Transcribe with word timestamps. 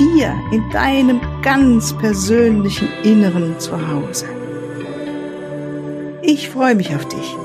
dir, 0.00 0.34
in 0.50 0.68
deinem 0.70 1.20
ganz 1.42 1.96
persönlichen 1.98 2.88
Inneren 3.04 3.60
zu 3.60 3.72
Hause. 3.88 4.26
Ich 6.22 6.48
freue 6.48 6.74
mich 6.74 6.94
auf 6.94 7.06
dich. 7.06 7.36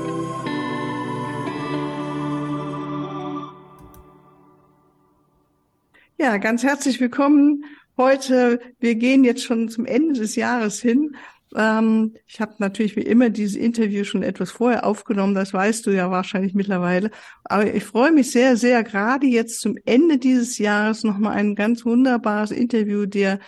Ja, 6.16 6.38
ganz 6.38 6.62
herzlich 6.62 6.98
willkommen. 6.98 7.66
Heute, 7.96 8.60
wir 8.78 8.94
gehen 8.94 9.24
jetzt 9.24 9.42
schon 9.42 9.68
zum 9.68 9.86
Ende 9.86 10.20
des 10.20 10.36
Jahres 10.36 10.80
hin 10.80 11.16
ähm, 11.54 12.14
ich 12.26 12.40
habe 12.40 12.54
natürlich 12.58 12.96
wie 12.96 13.02
immer 13.02 13.30
dieses 13.30 13.56
Interview 13.56 14.04
schon 14.04 14.22
etwas 14.22 14.50
vorher 14.50 14.84
aufgenommen, 14.84 15.34
das 15.34 15.52
weißt 15.54 15.86
du 15.86 15.90
ja 15.90 16.10
wahrscheinlich 16.10 16.54
mittlerweile. 16.54 17.10
Aber 17.44 17.72
ich 17.72 17.84
freue 17.84 18.12
mich 18.12 18.30
sehr, 18.30 18.56
sehr, 18.56 18.82
gerade 18.82 19.26
jetzt 19.26 19.60
zum 19.60 19.76
Ende 19.84 20.18
dieses 20.18 20.58
Jahres 20.58 21.04
nochmal 21.04 21.36
ein 21.36 21.54
ganz 21.54 21.84
wunderbares 21.84 22.50
Interview 22.50 23.06
dir 23.06 23.38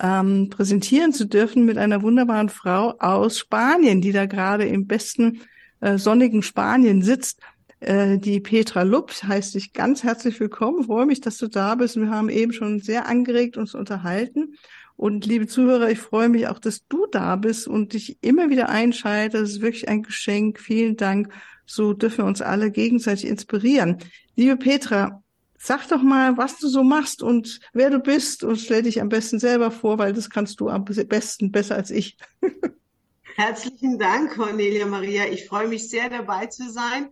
ähm, 0.00 0.48
präsentieren 0.48 1.12
zu 1.12 1.26
dürfen 1.26 1.66
mit 1.66 1.76
einer 1.76 2.02
wunderbaren 2.02 2.48
Frau 2.48 2.94
aus 2.98 3.38
Spanien, 3.38 4.00
die 4.00 4.12
da 4.12 4.26
gerade 4.26 4.64
im 4.64 4.86
besten 4.86 5.40
äh, 5.80 5.98
sonnigen 5.98 6.42
Spanien 6.42 7.02
sitzt. 7.02 7.40
Äh, 7.80 8.18
die 8.18 8.40
Petra 8.40 8.82
Lupp 8.82 9.10
heißt 9.10 9.54
dich 9.54 9.72
ganz 9.72 10.02
herzlich 10.02 10.38
willkommen. 10.38 10.84
Freue 10.84 11.06
mich, 11.06 11.20
dass 11.20 11.38
du 11.38 11.48
da 11.48 11.74
bist. 11.74 11.96
Wir 11.96 12.10
haben 12.10 12.28
eben 12.28 12.52
schon 12.52 12.80
sehr 12.80 13.06
angeregt 13.06 13.56
uns 13.56 13.74
unterhalten. 13.74 14.54
Und 14.96 15.24
liebe 15.24 15.46
Zuhörer, 15.46 15.90
ich 15.90 15.98
freue 15.98 16.28
mich 16.28 16.46
auch, 16.46 16.58
dass 16.58 16.86
du 16.86 17.06
da 17.06 17.36
bist 17.36 17.66
und 17.66 17.94
dich 17.94 18.18
immer 18.20 18.50
wieder 18.50 18.68
einschaltest. 18.68 19.42
Das 19.42 19.50
ist 19.50 19.62
wirklich 19.62 19.88
ein 19.88 20.02
Geschenk. 20.02 20.60
Vielen 20.60 20.96
Dank. 20.96 21.32
So 21.64 21.94
dürfen 21.94 22.18
wir 22.18 22.26
uns 22.26 22.42
alle 22.42 22.70
gegenseitig 22.70 23.26
inspirieren. 23.26 23.96
Liebe 24.36 24.58
Petra, 24.58 25.22
sag 25.56 25.88
doch 25.88 26.02
mal, 26.02 26.36
was 26.36 26.58
du 26.58 26.68
so 26.68 26.82
machst 26.82 27.22
und 27.22 27.60
wer 27.72 27.88
du 27.88 27.98
bist 27.98 28.44
und 28.44 28.56
stell 28.56 28.82
dich 28.82 29.00
am 29.00 29.08
besten 29.08 29.38
selber 29.38 29.70
vor, 29.70 29.96
weil 29.96 30.12
das 30.12 30.28
kannst 30.28 30.60
du 30.60 30.68
am 30.68 30.84
besten 30.84 31.50
besser 31.50 31.76
als 31.76 31.90
ich. 31.90 32.18
Herzlichen 33.36 33.98
Dank, 33.98 34.34
Cornelia 34.34 34.84
Maria. 34.84 35.24
Ich 35.32 35.46
freue 35.46 35.68
mich 35.68 35.88
sehr 35.88 36.10
dabei 36.10 36.46
zu 36.46 36.70
sein. 36.70 37.08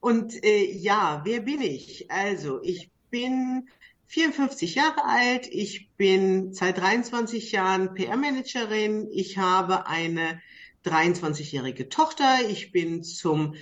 Und 0.00 0.44
äh, 0.44 0.72
ja, 0.72 1.22
wer 1.24 1.40
bin 1.40 1.60
ich? 1.60 2.10
Also, 2.10 2.60
ich 2.62 2.90
bin 3.10 3.68
54 4.06 4.74
Jahre 4.74 5.04
alt. 5.04 5.46
Ich 5.50 5.90
bin 5.96 6.52
seit 6.54 6.78
23 6.78 7.52
Jahren 7.52 7.94
PR-Managerin. 7.94 9.08
Ich 9.12 9.38
habe 9.38 9.86
eine 9.86 10.40
23-jährige 10.84 11.88
Tochter. 11.88 12.38
Ich 12.48 12.72
bin 12.72 13.02
zum 13.02 13.54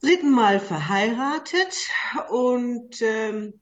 dritten 0.00 0.30
Mal 0.30 0.60
verheiratet 0.60 1.88
und 2.30 3.00
ähm, 3.02 3.54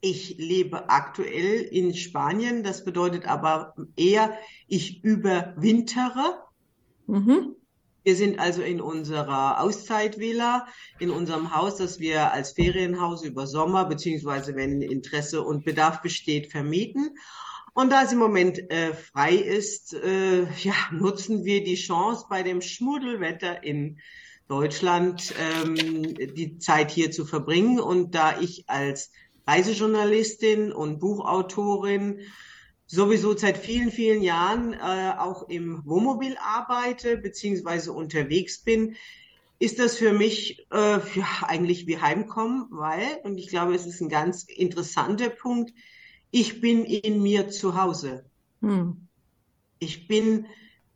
ich 0.00 0.36
lebe 0.38 0.88
aktuell 0.88 1.62
in 1.62 1.94
Spanien. 1.94 2.62
Das 2.62 2.84
bedeutet 2.84 3.26
aber 3.26 3.74
eher, 3.96 4.38
ich 4.68 5.02
überwintere. 5.02 6.44
Mhm. 7.06 7.56
Wir 8.08 8.16
sind 8.16 8.38
also 8.38 8.62
in 8.62 8.80
unserer 8.80 9.60
Auszeitvilla, 9.60 10.66
in 10.98 11.10
unserem 11.10 11.54
Haus, 11.54 11.76
das 11.76 12.00
wir 12.00 12.32
als 12.32 12.52
Ferienhaus 12.52 13.22
über 13.22 13.46
Sommer, 13.46 13.84
beziehungsweise 13.84 14.56
wenn 14.56 14.80
Interesse 14.80 15.42
und 15.42 15.66
Bedarf 15.66 16.00
besteht, 16.00 16.50
vermieten. 16.50 17.18
Und 17.74 17.92
da 17.92 18.04
es 18.04 18.12
im 18.12 18.18
Moment 18.18 18.70
äh, 18.70 18.94
frei 18.94 19.34
ist, 19.34 19.92
äh, 19.92 20.44
ja, 20.62 20.72
nutzen 20.90 21.44
wir 21.44 21.62
die 21.62 21.74
Chance 21.74 22.24
bei 22.30 22.42
dem 22.42 22.62
Schmuddelwetter 22.62 23.62
in 23.62 23.98
Deutschland 24.48 25.34
ähm, 25.38 26.14
die 26.14 26.56
Zeit 26.56 26.90
hier 26.90 27.10
zu 27.10 27.26
verbringen. 27.26 27.78
Und 27.78 28.14
da 28.14 28.40
ich 28.40 28.70
als 28.70 29.12
Reisejournalistin 29.46 30.72
und 30.72 30.98
Buchautorin 30.98 32.20
sowieso 32.88 33.36
seit 33.36 33.58
vielen, 33.58 33.92
vielen 33.92 34.22
Jahren 34.22 34.72
äh, 34.72 35.12
auch 35.18 35.48
im 35.48 35.84
Wohnmobil 35.84 36.36
arbeite 36.42 37.18
beziehungsweise 37.18 37.92
unterwegs 37.92 38.58
bin, 38.64 38.96
ist 39.60 39.78
das 39.78 39.96
für 39.96 40.12
mich 40.12 40.66
äh, 40.72 40.98
ja, 41.14 41.26
eigentlich 41.42 41.86
wie 41.86 41.98
Heimkommen, 41.98 42.66
weil, 42.70 43.20
und 43.24 43.38
ich 43.38 43.48
glaube, 43.48 43.74
es 43.74 43.86
ist 43.86 44.00
ein 44.00 44.08
ganz 44.08 44.44
interessanter 44.44 45.28
Punkt, 45.28 45.72
ich 46.30 46.60
bin 46.60 46.84
in 46.84 47.22
mir 47.22 47.48
zu 47.50 47.80
Hause. 47.80 48.24
Hm. 48.62 49.08
Ich 49.78 50.08
bin 50.08 50.46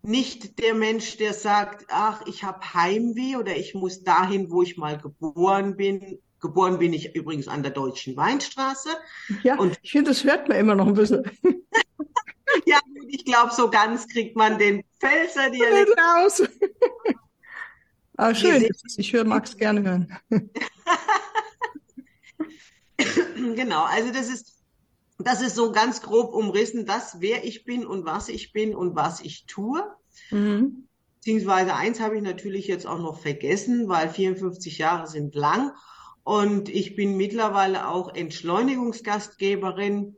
nicht 0.03 0.59
der 0.59 0.75
Mensch, 0.75 1.17
der 1.19 1.35
sagt, 1.35 1.87
ach, 1.89 2.23
ich 2.27 2.43
habe 2.43 2.75
Heimweh 2.75 3.37
oder 3.37 3.57
ich 3.57 3.75
muss 3.75 4.03
dahin, 4.03 4.51
wo 4.51 4.63
ich 4.63 4.77
mal 4.77 4.99
geboren 4.99 5.77
bin. 5.77 6.19
Geboren 6.41 6.79
bin 6.79 6.93
ich 6.93 7.15
übrigens 7.15 7.47
an 7.47 7.63
der 7.63 7.71
Deutschen 7.71 8.17
Weinstraße. 8.17 8.89
Ja, 9.45 9.59
und 9.59 9.79
ich 9.83 9.93
finde, 9.93 10.11
das 10.11 10.25
hört 10.25 10.49
man 10.49 10.59
immer 10.59 10.75
noch 10.75 10.89
ein 10.89 10.95
bisschen. 10.95 11.23
ja, 12.67 12.79
ich 13.09 13.25
glaube, 13.25 13.53
so 13.55 13.71
ganz 13.71 14.09
kriegt 14.09 14.37
man 14.37 14.59
den 14.59 14.85
Pfälzer 15.01 15.51
Dialekt 15.51 15.97
raus. 15.99 16.43
ah, 18.17 18.35
schön. 18.35 18.69
Ich 18.97 19.13
höre 19.13 19.25
Max 19.25 19.57
gerne 19.57 19.83
hören. 19.83 20.19
genau, 23.57 23.85
also 23.85 24.13
das 24.13 24.29
ist, 24.29 24.63
das 25.19 25.43
ist 25.43 25.55
so 25.55 25.73
ganz 25.73 26.03
grob 26.03 26.35
umrissen, 26.35 26.87
das, 26.87 27.21
wer 27.21 27.45
ich 27.45 27.65
bin 27.65 27.87
und 27.87 28.05
was 28.05 28.29
ich 28.29 28.53
bin 28.53 28.75
und 28.75 28.97
was 28.97 29.21
ich 29.21 29.47
tue. 29.47 29.85
Mhm. 30.31 30.89
Beziehungsweise 31.17 31.75
eins 31.75 32.01
habe 32.01 32.17
ich 32.17 32.23
natürlich 32.23 32.67
jetzt 32.67 32.87
auch 32.87 32.99
noch 32.99 33.21
vergessen, 33.21 33.89
weil 33.89 34.09
54 34.09 34.79
Jahre 34.79 35.07
sind 35.07 35.35
lang. 35.35 35.73
Und 36.25 36.69
ich 36.69 36.97
bin 36.97 37.17
mittlerweile 37.17 37.89
auch 37.89 38.15
Entschleunigungsgastgeberin 38.15 40.17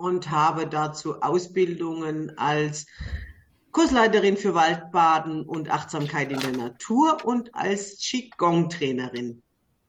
und 0.00 0.30
habe 0.30 0.66
dazu 0.66 1.20
Ausbildungen 1.20 2.36
als 2.38 2.86
Kursleiterin 3.70 4.38
für 4.38 4.54
Waldbaden 4.54 5.42
und 5.42 5.70
Achtsamkeit 5.70 6.32
in 6.32 6.40
der 6.40 6.52
Natur 6.52 7.18
und 7.24 7.54
als 7.54 7.98
Qigong-Trainerin. 7.98 9.42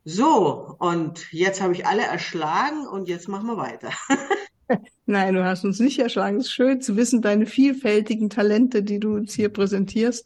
So, 0.04 0.76
und 0.80 1.32
jetzt 1.32 1.62
habe 1.62 1.74
ich 1.74 1.88
alle 1.88 2.04
erschlagen 2.04 2.88
und 2.88 3.08
jetzt 3.08 3.30
machen 3.30 3.48
wir 3.48 3.58
weiter. 3.58 3.92
Nein, 5.06 5.34
du 5.34 5.46
hast 5.46 5.64
uns 5.64 5.80
nicht 5.80 6.00
erschlagen. 6.00 6.38
Es 6.38 6.48
ist 6.48 6.52
schön 6.52 6.82
zu 6.82 6.98
wissen, 6.98 7.22
deine 7.22 7.46
vielfältigen 7.46 8.30
Talente, 8.30 8.84
die 8.84 9.00
du 9.00 9.16
uns 9.16 9.34
hier 9.34 9.50
präsentierst 9.50 10.26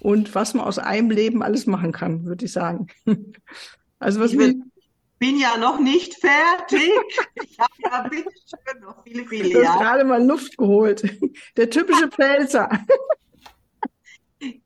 und 0.00 0.34
was 0.34 0.54
man 0.54 0.64
aus 0.64 0.78
einem 0.78 1.10
Leben 1.10 1.44
alles 1.44 1.66
machen 1.66 1.92
kann, 1.92 2.24
würde 2.24 2.44
ich 2.44 2.52
sagen. 2.52 2.88
Also 3.98 4.18
was 4.18 4.32
ich 4.32 4.36
mir 4.36 4.56
bin 5.22 5.38
ja 5.38 5.56
noch 5.56 5.78
nicht 5.78 6.16
fertig. 6.16 6.90
Ich 7.44 7.56
habe 7.56 7.72
ja 7.78 8.08
bitte 8.08 8.30
schön 8.44 8.80
noch 8.80 9.04
viele, 9.04 9.24
viele 9.24 9.48
Jahre. 9.50 9.62
Du 9.62 9.68
hast 9.68 9.78
gerade 9.78 10.04
mal 10.04 10.26
Luft 10.26 10.56
geholt. 10.58 11.04
Der 11.56 11.70
typische 11.70 12.08
Pfälzer. 12.08 12.68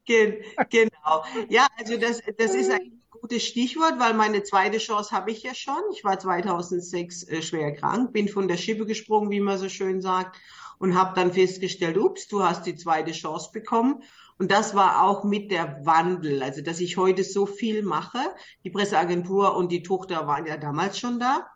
genau. 0.05 1.25
Ja, 1.50 1.66
also 1.78 1.99
das, 1.99 2.22
das 2.39 2.55
ist 2.55 2.71
ein 2.71 3.03
gutes 3.11 3.47
Stichwort, 3.47 3.99
weil 3.99 4.15
meine 4.15 4.45
zweite 4.45 4.78
Chance 4.78 5.15
habe 5.15 5.31
ich 5.31 5.43
ja 5.43 5.55
schon. 5.55 5.83
Ich 5.93 6.05
war 6.05 6.19
2006 6.19 7.25
äh, 7.25 7.43
schwer 7.43 7.75
krank, 7.75 8.15
bin 8.15 8.27
von 8.27 8.49
der 8.49 8.56
Schippe 8.56 8.87
gesprungen, 8.87 9.31
wie 9.31 9.41
man 9.41 9.59
so 9.59 9.69
schön 9.69 10.01
sagt, 10.01 10.41
und 10.78 10.95
habe 10.95 11.15
dann 11.15 11.34
festgestellt, 11.34 11.98
ups, 11.98 12.28
du 12.28 12.42
hast 12.42 12.65
die 12.65 12.77
zweite 12.77 13.13
Chance 13.13 13.51
bekommen. 13.53 14.03
Und 14.38 14.50
das 14.50 14.74
war 14.74 15.03
auch 15.03 15.24
mit 15.24 15.50
der 15.50 15.84
Wandel, 15.86 16.42
also 16.42 16.60
dass 16.60 16.80
ich 16.80 16.97
heute 16.97 17.24
so 17.24 17.47
viel 17.47 17.83
mache. 17.83 18.18
Die 18.65 18.71
Presseagentur 18.71 19.56
und 19.56 19.72
die 19.72 19.83
Tochter 19.83 20.27
waren 20.27 20.47
ja 20.47 20.56
damals 20.56 20.98
schon 20.98 21.18
da. 21.18 21.47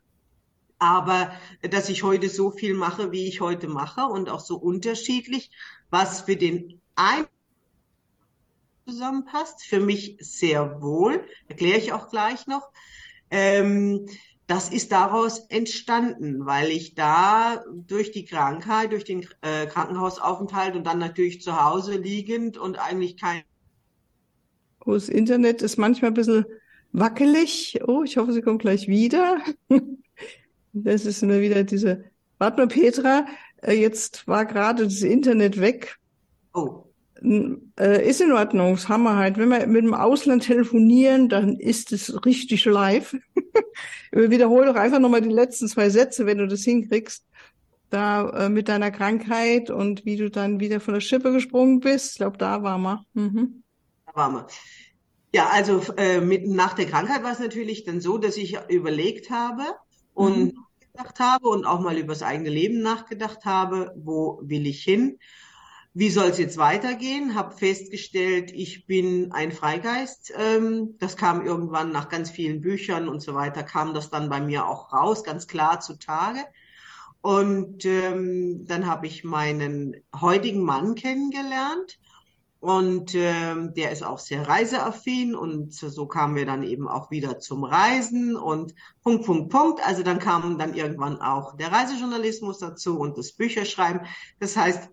Aber 0.79 1.31
dass 1.61 1.91
ich 1.91 2.03
heute 2.03 2.31
so 2.31 2.51
viel 2.51 2.75
mache, 2.75 3.13
wie 3.13 3.29
ich 3.29 3.43
heute 3.43 3.69
mache 3.69 4.05
und 4.07 4.31
auch 4.31 4.41
so 4.41 4.57
unterschiedlich, 4.57 5.51
was 5.91 6.23
für 6.23 6.37
den 6.37 6.81
einen 6.95 7.27
zusammenpasst, 8.87 9.63
für 9.63 9.81
mich 9.81 10.17
sehr 10.21 10.81
wohl, 10.81 11.25
erkläre 11.49 11.79
ich 11.79 11.93
auch 11.93 12.09
gleich 12.09 12.47
noch. 12.47 12.71
Ähm, 13.31 14.07
das 14.51 14.69
ist 14.69 14.91
daraus 14.91 15.47
entstanden, 15.49 16.45
weil 16.45 16.71
ich 16.71 16.97
da 16.97 17.63
durch 17.87 18.11
die 18.11 18.25
Krankheit, 18.25 18.91
durch 18.91 19.05
den 19.05 19.25
äh, 19.43 19.67
Krankenhausaufenthalt 19.67 20.75
und 20.75 20.85
dann 20.85 20.99
natürlich 20.99 21.41
zu 21.41 21.65
Hause 21.65 21.97
liegend 21.97 22.59
und 22.59 22.77
eigentlich 22.77 23.17
kein. 23.17 23.43
Oh, 24.85 24.95
das 24.95 25.09
Internet 25.09 25.63
ist 25.63 25.77
manchmal 25.77 26.11
ein 26.11 26.15
bisschen 26.15 26.47
wackelig. 26.91 27.79
Oh, 27.87 28.03
ich 28.03 28.17
hoffe, 28.17 28.33
sie 28.33 28.43
kommt 28.43 28.63
gleich 28.63 28.89
wieder. 28.89 29.39
Das 30.73 31.05
ist 31.05 31.21
immer 31.25 31.41
wieder 31.41 31.65
diese. 31.65 32.05
Warte 32.39 32.59
mal, 32.59 32.69
Petra, 32.69 33.27
äh, 33.61 33.73
jetzt 33.73 34.29
war 34.29 34.47
gerade 34.47 34.85
das 34.85 35.03
Internet 35.03 35.61
weg. 35.61 35.99
Oh. 36.55 36.85
Äh, 37.23 38.09
ist 38.09 38.21
in 38.21 38.33
Ordnung, 38.33 38.75
das 38.75 38.89
haben 38.89 39.03
wir 39.03 39.17
halt. 39.17 39.37
Wenn 39.37 39.51
wir 39.51 39.67
mit 39.67 39.85
dem 39.85 39.95
Ausland 39.95 40.45
telefonieren, 40.45 41.29
dann 41.29 41.59
ist 41.59 41.93
es 41.93 42.25
richtig 42.25 42.65
live. 42.65 43.15
Wiederhole 44.13 44.67
doch 44.67 44.77
einfach 44.77 44.99
nochmal 44.99 45.21
die 45.21 45.29
letzten 45.29 45.69
zwei 45.69 45.91
Sätze, 45.91 46.27
wenn 46.27 46.39
du 46.39 46.47
das 46.47 46.63
hinkriegst. 46.63 47.27
Da 47.91 48.31
äh, 48.31 48.49
mit 48.49 48.69
deiner 48.69 48.91
Krankheit 48.91 49.69
und 49.69 50.05
wie 50.05 50.17
du 50.17 50.31
dann 50.31 50.61
wieder 50.61 50.81
von 50.81 50.95
der 50.95 51.01
Schippe 51.01 51.33
gesprungen 51.33 51.81
bist. 51.81 52.13
Ich 52.13 52.17
glaube, 52.19 52.39
da 52.39 52.63
waren 52.63 52.83
wir. 52.83 53.05
Mhm. 53.15 53.65
Da 54.07 54.15
waren 54.15 54.35
wir. 54.35 54.47
Ja, 55.35 55.49
also 55.49 55.83
äh, 55.97 56.21
mit, 56.21 56.47
nach 56.47 56.75
der 56.75 56.87
Krankheit 56.87 57.23
war 57.23 57.33
es 57.33 57.39
natürlich 57.39 57.85
dann 57.85 58.01
so, 58.01 58.19
dass 58.19 58.37
ich 58.37 58.59
überlegt 58.69 59.31
habe 59.31 59.63
und 60.15 60.39
mhm. 60.39 60.53
nachgedacht 60.95 61.21
habe 61.21 61.49
und 61.49 61.67
auch 61.67 61.81
mal 61.81 61.99
über 61.99 62.15
das 62.15 62.23
eigene 62.23 62.51
Leben 62.51 62.81
nachgedacht 62.81 63.45
habe, 63.45 63.93
wo 63.97 64.41
will 64.43 64.67
ich 64.67 64.83
hin? 64.83 65.19
Wie 65.93 66.11
soll 66.11 66.29
es 66.29 66.39
jetzt 66.39 66.57
weitergehen? 66.57 67.35
Habe 67.35 67.57
festgestellt, 67.57 68.53
ich 68.53 68.87
bin 68.87 69.33
ein 69.33 69.51
Freigeist. 69.51 70.33
Ähm, 70.37 70.97
das 70.99 71.17
kam 71.17 71.45
irgendwann 71.45 71.91
nach 71.91 72.09
ganz 72.09 72.31
vielen 72.31 72.61
Büchern 72.61 73.09
und 73.09 73.21
so 73.21 73.35
weiter, 73.35 73.65
kam 73.65 73.93
das 73.93 74.09
dann 74.09 74.29
bei 74.29 74.41
mir 74.41 74.69
auch 74.69 74.93
raus, 74.93 75.25
ganz 75.25 75.49
klar 75.49 75.81
zutage. 75.81 76.45
Und 77.23 77.85
ähm, 77.85 78.67
dann 78.67 78.87
habe 78.87 79.09
ich 79.09 79.25
meinen 79.25 79.97
heutigen 80.15 80.63
Mann 80.63 80.95
kennengelernt 80.95 81.99
und 82.61 83.15
ähm, 83.15 83.75
der 83.75 83.91
ist 83.91 84.05
auch 84.05 84.19
sehr 84.19 84.47
reiseaffin 84.47 85.35
und 85.35 85.75
so 85.75 86.07
kamen 86.07 86.37
wir 86.37 86.47
dann 86.47 86.63
eben 86.63 86.89
auch 86.89 87.11
wieder 87.11 87.41
zum 87.41 87.65
Reisen 87.65 88.37
und 88.37 88.75
Punkt, 89.03 89.25
Punkt, 89.25 89.51
Punkt. 89.51 89.87
Also 89.87 90.03
dann 90.03 90.19
kam 90.19 90.57
dann 90.57 90.75
irgendwann 90.75 91.21
auch 91.21 91.57
der 91.57 91.73
Reisejournalismus 91.73 92.59
dazu 92.59 92.99
und 92.99 93.19
das 93.19 93.33
Bücherschreiben. 93.33 94.07
Das 94.39 94.57
heißt, 94.57 94.89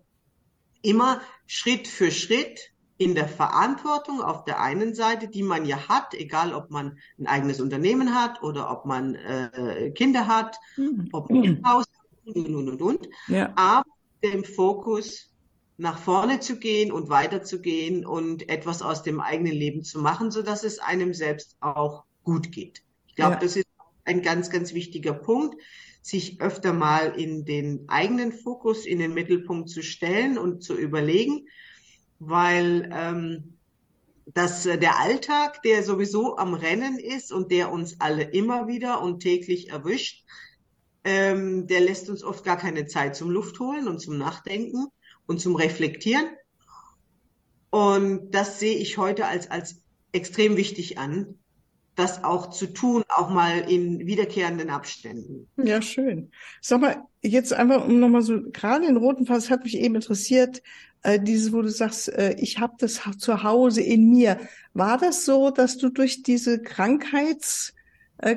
immer 0.82 1.20
Schritt 1.46 1.88
für 1.88 2.10
Schritt 2.10 2.72
in 2.98 3.14
der 3.14 3.28
Verantwortung 3.28 4.20
auf 4.20 4.44
der 4.44 4.60
einen 4.60 4.94
Seite, 4.94 5.28
die 5.28 5.44
man 5.44 5.64
ja 5.64 5.88
hat, 5.88 6.14
egal 6.14 6.52
ob 6.52 6.70
man 6.70 6.98
ein 7.18 7.26
eigenes 7.26 7.60
Unternehmen 7.60 8.14
hat 8.14 8.42
oder 8.42 8.70
ob 8.70 8.84
man 8.86 9.14
äh, 9.14 9.92
Kinder 9.94 10.26
hat, 10.26 10.56
mhm. 10.76 11.08
ob 11.12 11.30
man 11.30 11.42
ein 11.44 11.64
Haus 11.64 11.84
hat 11.86 12.36
und, 12.36 12.54
und, 12.54 12.68
und, 12.68 12.82
und. 12.82 13.08
Ja. 13.28 13.52
Aber 13.54 13.84
dem 14.22 14.42
Fokus 14.44 15.32
nach 15.76 15.98
vorne 15.98 16.40
zu 16.40 16.58
gehen 16.58 16.90
und 16.90 17.08
weiterzugehen 17.08 18.04
und 18.04 18.48
etwas 18.48 18.82
aus 18.82 19.04
dem 19.04 19.20
eigenen 19.20 19.52
Leben 19.52 19.84
zu 19.84 20.00
machen, 20.00 20.32
so 20.32 20.42
dass 20.42 20.64
es 20.64 20.80
einem 20.80 21.14
selbst 21.14 21.56
auch 21.60 22.04
gut 22.24 22.50
geht. 22.50 22.82
Ich 23.06 23.14
glaube, 23.14 23.34
ja. 23.34 23.38
das 23.38 23.54
ist 23.54 23.66
ein 24.04 24.22
ganz, 24.22 24.50
ganz 24.50 24.74
wichtiger 24.74 25.12
Punkt, 25.12 25.54
sich 26.02 26.40
öfter 26.40 26.72
mal 26.72 27.18
in 27.18 27.44
den 27.44 27.88
eigenen 27.88 28.32
Fokus, 28.32 28.86
in 28.86 28.98
den 28.98 29.14
Mittelpunkt 29.14 29.68
zu 29.68 29.82
stellen 29.82 30.38
und 30.38 30.62
zu 30.62 30.74
überlegen, 30.74 31.46
weil 32.18 32.88
ähm, 32.92 33.58
dass 34.34 34.64
der 34.64 34.98
Alltag, 34.98 35.62
der 35.62 35.82
sowieso 35.82 36.36
am 36.36 36.54
Rennen 36.54 36.98
ist 36.98 37.32
und 37.32 37.50
der 37.50 37.72
uns 37.72 38.00
alle 38.00 38.24
immer 38.24 38.66
wieder 38.66 39.02
und 39.02 39.20
täglich 39.20 39.70
erwischt, 39.70 40.24
ähm, 41.04 41.66
der 41.66 41.80
lässt 41.80 42.10
uns 42.10 42.22
oft 42.22 42.44
gar 42.44 42.58
keine 42.58 42.86
Zeit 42.86 43.16
zum 43.16 43.30
Luftholen 43.30 43.88
und 43.88 44.00
zum 44.00 44.18
Nachdenken 44.18 44.88
und 45.26 45.40
zum 45.40 45.56
Reflektieren. 45.56 46.26
Und 47.70 48.30
das 48.32 48.60
sehe 48.60 48.76
ich 48.76 48.98
heute 48.98 49.26
als, 49.26 49.50
als 49.50 49.82
extrem 50.12 50.56
wichtig 50.56 50.98
an, 50.98 51.37
das 51.98 52.22
auch 52.22 52.50
zu 52.50 52.66
tun, 52.66 53.02
auch 53.08 53.30
mal 53.30 53.58
in 53.68 54.06
wiederkehrenden 54.06 54.70
Abständen. 54.70 55.48
Ja, 55.56 55.82
schön. 55.82 56.30
Sag 56.60 56.80
mal, 56.80 57.02
jetzt 57.22 57.52
einfach 57.52 57.86
um 57.86 57.98
nochmal 57.98 58.22
so, 58.22 58.40
gerade 58.52 58.86
in 58.86 58.96
roten 58.96 59.26
Fass 59.26 59.50
hat 59.50 59.64
mich 59.64 59.76
eben 59.78 59.96
interessiert, 59.96 60.62
äh, 61.02 61.18
dieses, 61.20 61.52
wo 61.52 61.62
du 61.62 61.68
sagst, 61.68 62.08
äh, 62.10 62.34
ich 62.38 62.58
habe 62.58 62.74
das 62.78 63.00
zu 63.18 63.42
Hause 63.42 63.82
in 63.82 64.08
mir. 64.08 64.38
War 64.74 64.98
das 64.98 65.24
so, 65.24 65.50
dass 65.50 65.76
du 65.78 65.88
durch 65.88 66.22
diese 66.22 66.62
Krankheits 66.62 67.74
äh, 68.18 68.36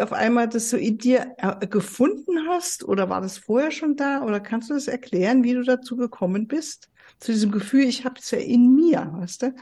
auf 0.00 0.12
einmal 0.12 0.48
das 0.48 0.70
so 0.70 0.76
in 0.76 0.98
dir 0.98 1.34
äh, 1.38 1.66
gefunden 1.66 2.48
hast? 2.48 2.84
Oder 2.84 3.08
war 3.10 3.20
das 3.20 3.38
vorher 3.38 3.70
schon 3.70 3.96
da? 3.96 4.22
Oder 4.22 4.40
kannst 4.40 4.70
du 4.70 4.74
das 4.74 4.88
erklären, 4.88 5.42
wie 5.44 5.54
du 5.54 5.62
dazu 5.62 5.96
gekommen 5.96 6.46
bist? 6.46 6.88
Zu 7.18 7.32
diesem 7.32 7.50
Gefühl, 7.50 7.84
ich 7.84 8.04
habe 8.04 8.20
es 8.20 8.30
ja 8.30 8.38
in 8.38 8.74
mir, 8.74 9.10
weißt 9.14 9.42
du? 9.42 9.54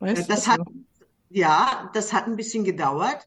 Weißt 0.00 0.30
das 0.30 0.48
hat, 0.48 0.60
ja, 1.30 1.90
das 1.94 2.12
hat 2.12 2.26
ein 2.26 2.36
bisschen 2.36 2.64
gedauert, 2.64 3.26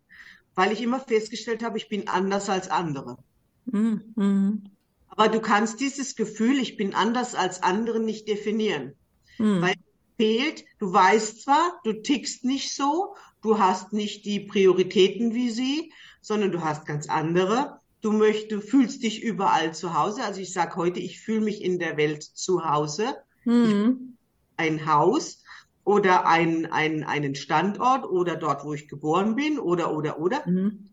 weil 0.56 0.72
ich 0.72 0.82
immer 0.82 1.00
festgestellt 1.00 1.64
habe, 1.64 1.78
ich 1.78 1.90
bin 1.90 2.08
anders 2.08 2.50
als 2.50 2.70
andere. 2.70 3.18
Mhm. 3.66 4.64
Aber 5.08 5.30
du 5.30 5.40
kannst 5.40 5.80
dieses 5.80 6.16
Gefühl, 6.16 6.60
ich 6.60 6.78
bin 6.78 6.94
anders 6.94 7.34
als 7.34 7.64
andere, 7.64 8.00
nicht 8.00 8.28
definieren. 8.28 8.94
Mhm. 9.38 9.62
Weil 9.62 9.76
fehlt, 10.18 10.64
du 10.78 10.94
weißt 10.94 11.42
zwar, 11.42 11.80
du 11.84 11.94
tickst 11.94 12.44
nicht 12.44 12.76
so, 12.76 13.16
Du 13.44 13.60
hast 13.60 13.92
nicht 13.92 14.26
die 14.26 14.40
Prioritäten 14.40 15.34
wie 15.34 15.50
sie, 15.50 15.92
sondern 16.22 16.52
du 16.54 16.62
hast 16.62 16.86
ganz 16.86 17.10
andere. 17.10 17.82
Du 18.02 18.14
möchtest, 18.14 18.52
du 18.52 18.62
fühlst 18.62 19.04
dich 19.04 19.22
überall 19.22 19.74
zu 19.74 19.94
Hause. 19.94 20.24
Also 20.24 20.40
ich 20.40 20.54
sage 20.54 20.78
heute, 20.78 21.02
ich 21.02 21.20
fühle 21.20 21.42
mich 21.42 21.62
in 21.62 21.78
der 21.78 21.98
Welt 21.98 22.24
zu 22.24 22.64
Hause. 22.64 23.18
Mhm. 23.44 24.18
Ein 24.56 24.86
Haus 24.86 25.43
oder 25.86 26.26
ein, 26.26 26.66
ein, 26.72 27.04
einen 27.04 27.36
Standort 27.36 28.06
oder 28.06 28.36
dort, 28.36 28.64
wo 28.64 28.74
ich 28.74 28.88
geboren 28.88 29.36
bin 29.36 29.60
oder, 29.60 29.94
oder, 29.94 30.20
oder. 30.20 30.48
Mhm. 30.48 30.90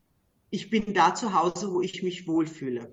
Ich 0.51 0.71
bin 0.71 0.95
da 0.95 1.15
zu 1.15 1.33
Hause, 1.33 1.73
wo 1.73 1.81
ich 1.81 2.03
mich 2.03 2.27
wohlfühle. 2.27 2.93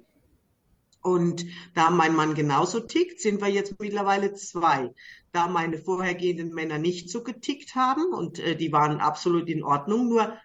Und 1.02 1.46
da 1.74 1.90
mein 1.90 2.16
Mann 2.16 2.36
genauso 2.36 2.82
tickt, 2.82 3.20
sind 3.20 3.42
wir 3.42 3.48
jetzt 3.48 3.80
mittlerweile 3.80 4.34
zwei. 4.34 4.94
Da 5.32 5.48
meine 5.48 5.78
vorhergehenden 5.78 6.54
Männer 6.54 6.78
nicht 6.78 7.10
so 7.10 7.24
getickt 7.24 7.76
haben 7.76 8.14
und 8.14 8.40
äh, 8.40 8.56
die 8.56 8.72
waren 8.72 9.00
absolut 9.00 9.48
in 9.48 9.64
Ordnung, 9.64 10.10
nur 10.10 10.38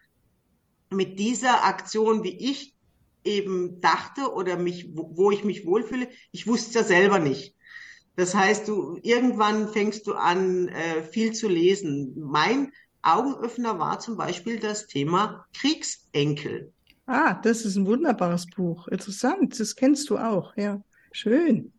mit 0.91 1.19
dieser 1.19 1.65
Aktion, 1.65 2.23
wie 2.23 2.51
ich 2.51 2.75
eben 3.25 3.81
dachte 3.81 4.33
oder 4.33 4.57
mich, 4.57 4.97
wo, 4.97 5.11
wo 5.17 5.31
ich 5.31 5.45
mich 5.45 5.67
wohlfühle, 5.67 6.09
ich 6.33 6.47
wusste 6.47 6.69
es 6.69 6.75
ja 6.75 6.85
selber 6.85 7.19
nicht. 7.19 7.55
Das 8.17 8.35
heißt, 8.35 8.69
du 8.69 8.99
irgendwann 9.03 9.69
fängst 9.69 10.07
du 10.07 10.15
an, 10.15 10.69
äh, 10.69 11.03
viel 11.03 11.33
zu 11.33 11.49
lesen. 11.49 12.15
Mein 12.19 12.73
Augenöffner 13.03 13.79
war 13.79 13.99
zum 13.99 14.17
Beispiel 14.17 14.59
das 14.59 14.87
Thema 14.87 15.47
Kriegsenkel. 15.55 16.73
Ah, 17.07 17.35
das 17.35 17.65
ist 17.65 17.77
ein 17.77 17.87
wunderbares 17.87 18.47
Buch. 18.47 18.87
Interessant. 18.89 19.59
Das 19.59 19.77
kennst 19.77 20.09
du 20.11 20.19
auch. 20.19 20.57
Ja, 20.57 20.83
schön. 21.11 21.73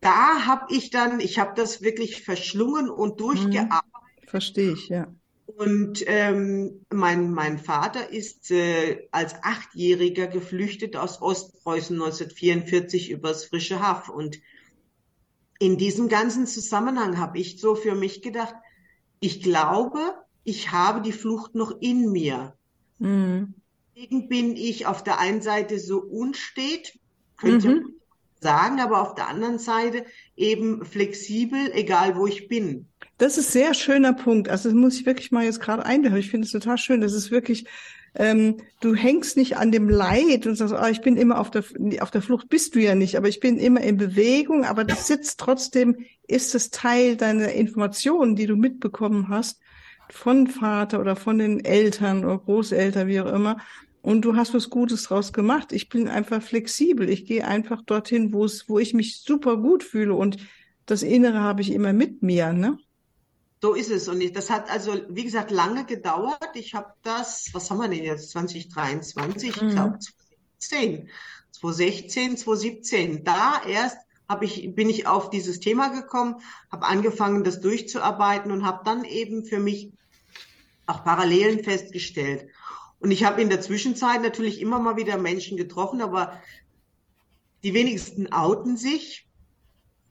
Da 0.00 0.46
habe 0.46 0.74
ich 0.74 0.90
dann, 0.90 1.20
ich 1.20 1.38
habe 1.38 1.52
das 1.56 1.82
wirklich 1.82 2.22
verschlungen 2.22 2.88
und 2.88 3.20
durchgearbeitet. 3.20 3.82
Hm, 4.20 4.28
verstehe 4.28 4.72
ich, 4.72 4.88
ja. 4.88 5.12
Und 5.46 6.04
ähm, 6.06 6.86
mein, 6.90 7.32
mein 7.32 7.58
Vater 7.58 8.10
ist 8.10 8.50
äh, 8.50 9.08
als 9.10 9.34
Achtjähriger 9.42 10.28
geflüchtet 10.28 10.96
aus 10.96 11.20
Ostpreußen 11.20 11.96
1944 11.96 13.10
übers 13.10 13.46
frische 13.46 13.80
Haff. 13.80 14.08
Und 14.08 14.38
in 15.60 15.76
diesem 15.76 16.08
ganzen 16.08 16.46
Zusammenhang 16.46 17.18
habe 17.18 17.38
ich 17.38 17.60
so 17.60 17.76
für 17.76 17.94
mich 17.94 18.22
gedacht, 18.22 18.54
ich 19.20 19.42
glaube, 19.42 19.98
ich 20.42 20.72
habe 20.72 21.02
die 21.02 21.12
Flucht 21.12 21.54
noch 21.54 21.80
in 21.80 22.10
mir. 22.10 22.54
Mhm. 22.98 23.54
Deswegen 23.94 24.28
bin 24.28 24.56
ich 24.56 24.86
auf 24.86 25.04
der 25.04 25.20
einen 25.20 25.42
Seite 25.42 25.78
so 25.78 26.00
unstet, 26.00 26.98
könnte 27.36 27.68
mhm. 27.68 27.74
man 27.82 27.92
sagen, 28.40 28.80
aber 28.80 29.02
auf 29.02 29.14
der 29.14 29.28
anderen 29.28 29.58
Seite 29.58 30.06
eben 30.34 30.82
flexibel, 30.84 31.70
egal 31.74 32.16
wo 32.16 32.26
ich 32.26 32.48
bin. 32.48 32.86
Das 33.18 33.36
ist 33.36 33.52
sehr 33.52 33.74
schöner 33.74 34.14
Punkt. 34.14 34.48
Also 34.48 34.70
das 34.70 34.74
muss 34.76 34.98
ich 34.98 35.04
wirklich 35.04 35.30
mal 35.30 35.44
jetzt 35.44 35.60
gerade 35.60 35.84
einwerfen. 35.84 36.18
Ich 36.18 36.30
finde 36.30 36.46
es 36.46 36.52
total 36.52 36.78
schön. 36.78 37.02
Das 37.02 37.12
ist 37.12 37.30
wirklich, 37.30 37.66
ähm, 38.14 38.56
du 38.80 38.94
hängst 38.94 39.36
nicht 39.36 39.56
an 39.56 39.70
dem 39.70 39.88
Leid 39.88 40.46
und 40.46 40.56
sagst, 40.56 40.74
ah, 40.74 40.90
ich 40.90 41.00
bin 41.00 41.16
immer 41.16 41.38
auf 41.38 41.50
der, 41.50 41.64
auf 42.00 42.10
der 42.10 42.22
Flucht, 42.22 42.48
bist 42.48 42.74
du 42.74 42.80
ja 42.80 42.94
nicht, 42.94 43.16
aber 43.16 43.28
ich 43.28 43.40
bin 43.40 43.58
immer 43.58 43.80
in 43.80 43.96
Bewegung, 43.96 44.64
aber 44.64 44.84
das 44.84 45.06
sitzt 45.06 45.38
trotzdem, 45.38 45.96
ist 46.26 46.54
es 46.54 46.70
Teil 46.70 47.16
deiner 47.16 47.52
Informationen, 47.52 48.36
die 48.36 48.46
du 48.46 48.56
mitbekommen 48.56 49.28
hast 49.28 49.60
von 50.08 50.46
Vater 50.48 51.00
oder 51.00 51.16
von 51.16 51.38
den 51.38 51.64
Eltern 51.64 52.24
oder 52.24 52.38
Großeltern, 52.38 53.06
wie 53.06 53.20
auch 53.20 53.32
immer. 53.32 53.58
Und 54.02 54.24
du 54.24 54.34
hast 54.34 54.54
was 54.54 54.70
Gutes 54.70 55.04
draus 55.04 55.32
gemacht. 55.32 55.72
Ich 55.72 55.88
bin 55.88 56.08
einfach 56.08 56.42
flexibel. 56.42 57.08
Ich 57.08 57.26
gehe 57.26 57.46
einfach 57.46 57.82
dorthin, 57.82 58.32
wo 58.32 58.44
es, 58.44 58.68
wo 58.68 58.78
ich 58.78 58.94
mich 58.94 59.20
super 59.20 59.58
gut 59.58 59.84
fühle. 59.84 60.14
Und 60.14 60.38
das 60.86 61.02
Innere 61.02 61.40
habe 61.40 61.60
ich 61.60 61.72
immer 61.72 61.92
mit 61.92 62.22
mir, 62.22 62.52
ne? 62.52 62.78
So 63.62 63.74
ist 63.74 63.90
es. 63.90 64.08
Und 64.08 64.34
das 64.34 64.48
hat 64.48 64.70
also, 64.70 64.96
wie 65.08 65.24
gesagt, 65.24 65.50
lange 65.50 65.84
gedauert. 65.84 66.50
Ich 66.54 66.74
habe 66.74 66.94
das, 67.02 67.50
was 67.52 67.70
haben 67.70 67.78
wir 67.78 67.88
denn 67.88 68.04
jetzt, 68.04 68.30
2023? 68.30 69.60
Mhm. 69.60 69.68
Ich 69.68 69.74
glaube 69.74 69.98
2016, 70.58 71.10
2016, 71.52 72.36
2017. 72.38 73.24
Da 73.24 73.62
erst 73.66 73.98
habe 74.28 74.44
ich, 74.44 74.74
bin 74.74 74.88
ich 74.88 75.06
auf 75.06 75.28
dieses 75.28 75.60
Thema 75.60 75.88
gekommen, 75.88 76.36
habe 76.70 76.86
angefangen, 76.86 77.44
das 77.44 77.60
durchzuarbeiten 77.60 78.50
und 78.52 78.64
habe 78.64 78.82
dann 78.84 79.04
eben 79.04 79.44
für 79.44 79.58
mich 79.58 79.92
auch 80.86 81.04
Parallelen 81.04 81.62
festgestellt. 81.62 82.48
Und 83.00 83.10
ich 83.10 83.24
habe 83.24 83.42
in 83.42 83.48
der 83.48 83.60
Zwischenzeit 83.60 84.22
natürlich 84.22 84.60
immer 84.60 84.78
mal 84.78 84.96
wieder 84.96 85.18
Menschen 85.18 85.56
getroffen, 85.56 86.00
aber 86.00 86.40
die 87.62 87.74
wenigsten 87.74 88.32
outen 88.32 88.76
sich. 88.76 89.26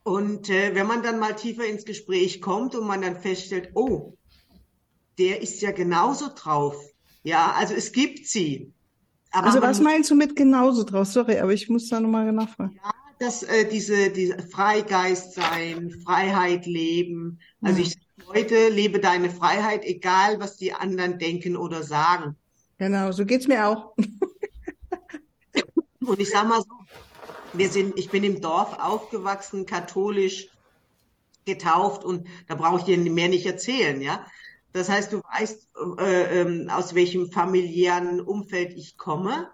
Und 0.10 0.50
äh, 0.50 0.74
wenn 0.74 0.88
man 0.88 1.04
dann 1.04 1.20
mal 1.20 1.36
tiefer 1.36 1.68
ins 1.68 1.86
Gespräch 1.86 2.42
kommt 2.42 2.74
und 2.74 2.88
man 2.88 3.04
dann 3.04 3.16
feststellt, 3.16 3.70
oh, 3.76 4.14
der 5.20 5.40
ist 5.40 5.62
ja 5.62 5.70
genauso 5.70 6.32
drauf. 6.36 6.76
Ja, 7.22 7.54
also 7.56 7.76
es 7.76 7.92
gibt 7.92 8.26
sie. 8.26 8.74
Aber 9.30 9.46
also 9.46 9.62
was 9.62 9.80
meinst 9.80 10.10
du 10.10 10.16
mit 10.16 10.36
genauso 10.36 10.84
drauf? 10.84 11.06
Sorry, 11.08 11.38
aber 11.38 11.54
ich 11.54 11.70
muss 11.70 11.90
da 11.90 12.00
nochmal 12.00 12.32
nachfragen. 12.32 12.80
Ja, 12.84 12.92
dass 13.20 13.44
äh, 13.44 13.70
diese, 13.70 14.10
diese 14.10 14.40
Freigeist 14.40 15.36
sein, 15.36 15.92
Freiheit 16.04 16.66
leben. 16.66 17.40
Also 17.62 17.82
ich 17.82 17.96
heute 18.26 18.70
lebe 18.70 19.00
deine 19.00 19.30
Freiheit, 19.30 19.86
egal 19.86 20.40
was 20.40 20.58
die 20.58 20.74
anderen 20.74 21.20
denken 21.20 21.56
oder 21.56 21.84
sagen. 21.84 22.36
Genau, 22.80 23.12
so 23.12 23.28
geht's 23.28 23.48
mir 23.48 23.68
auch. 23.68 23.94
Und 26.00 26.20
ich 26.20 26.32
sag 26.32 26.48
mal 26.48 26.62
so, 26.62 26.79
wir 27.54 27.70
sind, 27.70 27.98
ich 27.98 28.10
bin 28.10 28.24
im 28.24 28.42
Dorf 28.42 28.78
aufgewachsen, 28.80 29.66
katholisch 29.66 30.50
getauft 31.46 32.04
und 32.04 32.28
da 32.48 32.56
brauche 32.56 32.80
ich 32.80 32.84
dir 32.84 32.98
mehr 32.98 33.30
nicht 33.30 33.46
erzählen, 33.46 34.02
ja. 34.02 34.26
Das 34.72 34.88
heißt, 34.88 35.12
du 35.14 35.22
weißt, 35.22 35.70
äh, 36.00 36.42
äh, 36.42 36.70
aus 36.70 36.94
welchem 36.94 37.32
familiären 37.32 38.22
Umfeld 38.22 38.74
ich 38.78 38.98
komme. 38.98 39.50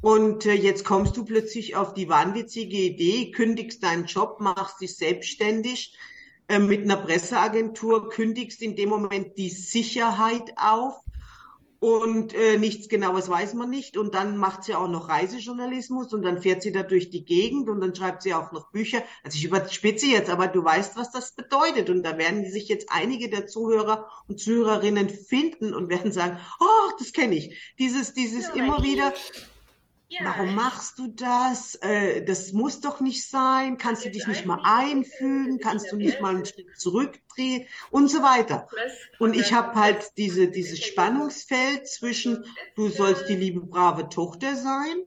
Und 0.00 0.46
äh, 0.46 0.52
jetzt 0.52 0.84
kommst 0.84 1.16
du 1.16 1.24
plötzlich 1.24 1.76
auf 1.76 1.94
die 1.94 2.08
wahnwitzige 2.08 2.76
Idee, 2.76 3.30
kündigst 3.30 3.82
deinen 3.82 4.04
Job, 4.04 4.38
machst 4.40 4.80
dich 4.80 4.96
selbstständig 4.96 5.96
äh, 6.48 6.58
mit 6.58 6.82
einer 6.82 6.98
Presseagentur, 6.98 8.10
kündigst 8.10 8.60
in 8.62 8.76
dem 8.76 8.90
Moment 8.90 9.38
die 9.38 9.48
Sicherheit 9.48 10.52
auf 10.56 11.00
und 11.80 12.34
äh, 12.34 12.58
nichts 12.58 12.88
Genaues 12.88 13.28
weiß 13.28 13.54
man 13.54 13.70
nicht. 13.70 13.96
Und 13.96 14.14
dann 14.14 14.36
macht 14.36 14.64
sie 14.64 14.74
auch 14.74 14.88
noch 14.88 15.08
Reisejournalismus 15.08 16.12
und 16.12 16.22
dann 16.22 16.42
fährt 16.42 16.62
sie 16.62 16.72
da 16.72 16.82
durch 16.82 17.10
die 17.10 17.24
Gegend 17.24 17.68
und 17.68 17.80
dann 17.80 17.94
schreibt 17.94 18.22
sie 18.22 18.34
auch 18.34 18.50
noch 18.50 18.72
Bücher. 18.72 19.02
Also 19.22 19.36
ich 19.36 19.44
überspitze 19.44 20.06
jetzt, 20.06 20.28
aber 20.28 20.48
du 20.48 20.64
weißt, 20.64 20.96
was 20.96 21.12
das 21.12 21.36
bedeutet. 21.36 21.88
Und 21.88 22.02
da 22.02 22.18
werden 22.18 22.50
sich 22.50 22.68
jetzt 22.68 22.88
einige 22.90 23.30
der 23.30 23.46
Zuhörer 23.46 24.08
und 24.26 24.40
Zuhörerinnen 24.40 25.08
finden 25.08 25.72
und 25.72 25.88
werden 25.88 26.10
sagen, 26.10 26.38
oh, 26.58 26.90
das 26.98 27.12
kenne 27.12 27.36
ich. 27.36 27.74
Dieses, 27.78 28.12
dieses 28.12 28.48
ja, 28.48 28.54
immer 28.54 28.82
wieder. 28.82 29.12
Ja. 30.10 30.20
Warum 30.24 30.54
machst 30.54 30.98
du 30.98 31.08
das? 31.08 31.74
Äh, 31.76 32.24
das 32.24 32.52
muss 32.52 32.80
doch 32.80 33.00
nicht 33.00 33.28
sein. 33.28 33.76
Kannst 33.76 34.06
du 34.06 34.10
dich 34.10 34.26
nicht 34.26 34.46
mal 34.46 34.60
einfügen? 34.62 35.58
Kannst 35.58 35.92
du 35.92 35.96
nicht 35.96 36.22
mal 36.22 36.34
einen 36.34 36.46
Schritt 36.46 36.78
zurückdrehen? 36.78 37.66
Und 37.90 38.08
so 38.10 38.22
weiter. 38.22 38.68
Und 39.18 39.36
ich 39.36 39.52
habe 39.52 39.78
halt 39.78 40.12
diese, 40.16 40.48
dieses 40.48 40.82
Spannungsfeld 40.82 41.86
zwischen, 41.86 42.44
du 42.74 42.88
sollst 42.88 43.28
die 43.28 43.36
liebe, 43.36 43.60
brave 43.60 44.08
Tochter 44.08 44.56
sein. 44.56 45.02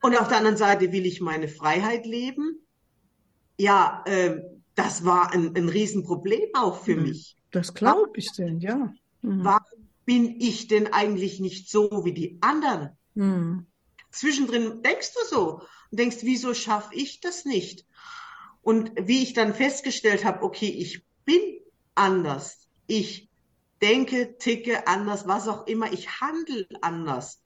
Und 0.00 0.18
auf 0.18 0.28
der 0.28 0.38
anderen 0.38 0.56
Seite 0.56 0.90
will 0.90 1.04
ich 1.04 1.20
meine 1.20 1.46
Freiheit 1.46 2.06
leben. 2.06 2.66
Ja, 3.58 4.02
äh, 4.06 4.40
das 4.74 5.04
war 5.04 5.30
ein, 5.32 5.54
ein 5.54 5.68
Riesenproblem 5.68 6.54
auch 6.54 6.82
für 6.82 6.96
mhm. 6.96 7.02
mich. 7.02 7.36
Das 7.50 7.74
glaube 7.74 8.12
ich 8.16 8.32
denn, 8.32 8.60
ja. 8.60 8.94
Mhm. 9.20 9.44
Warum 9.44 9.88
bin 10.06 10.40
ich 10.40 10.68
denn 10.68 10.92
eigentlich 10.92 11.38
nicht 11.38 11.70
so 11.70 12.04
wie 12.06 12.14
die 12.14 12.38
anderen? 12.40 12.96
Hm. 13.14 13.66
Zwischendrin 14.10 14.82
denkst 14.82 15.14
du 15.14 15.20
so 15.28 15.60
und 15.90 15.98
denkst, 15.98 16.18
wieso 16.22 16.54
schaffe 16.54 16.94
ich 16.94 17.20
das 17.20 17.44
nicht? 17.44 17.86
Und 18.62 18.92
wie 18.96 19.22
ich 19.22 19.32
dann 19.32 19.54
festgestellt 19.54 20.24
habe, 20.24 20.42
okay, 20.42 20.68
ich 20.68 21.04
bin 21.24 21.40
anders. 21.94 22.68
Ich 22.86 23.28
denke, 23.80 24.36
ticke 24.38 24.86
anders, 24.86 25.26
was 25.26 25.48
auch 25.48 25.66
immer. 25.66 25.92
Ich 25.92 26.20
handle 26.20 26.66
anders. 26.80 27.42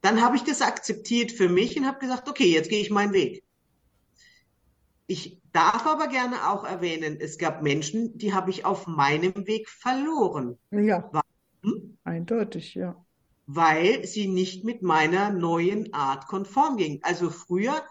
Dann 0.00 0.22
habe 0.22 0.36
ich 0.36 0.42
das 0.42 0.62
akzeptiert 0.62 1.32
für 1.32 1.48
mich 1.48 1.76
und 1.78 1.86
habe 1.86 1.98
gesagt, 1.98 2.28
okay, 2.28 2.50
jetzt 2.50 2.70
gehe 2.70 2.80
ich 2.80 2.90
meinen 2.90 3.12
Weg. 3.12 3.44
Ich 5.06 5.40
darf 5.52 5.86
aber 5.86 6.08
gerne 6.08 6.50
auch 6.50 6.64
erwähnen, 6.64 7.18
es 7.20 7.38
gab 7.38 7.62
Menschen, 7.62 8.18
die 8.18 8.34
habe 8.34 8.50
ich 8.50 8.64
auf 8.64 8.88
meinem 8.88 9.46
Weg 9.46 9.68
verloren. 9.68 10.58
Ja. 10.72 11.08
Warum? 11.12 11.98
Eindeutig, 12.02 12.74
ja 12.74 13.05
weil 13.46 14.04
sie 14.06 14.26
nicht 14.26 14.64
mit 14.64 14.82
meiner 14.82 15.30
neuen 15.30 15.92
Art 15.94 16.26
konform 16.26 16.76
ging. 16.76 17.00
Also 17.02 17.30
früher 17.30 17.82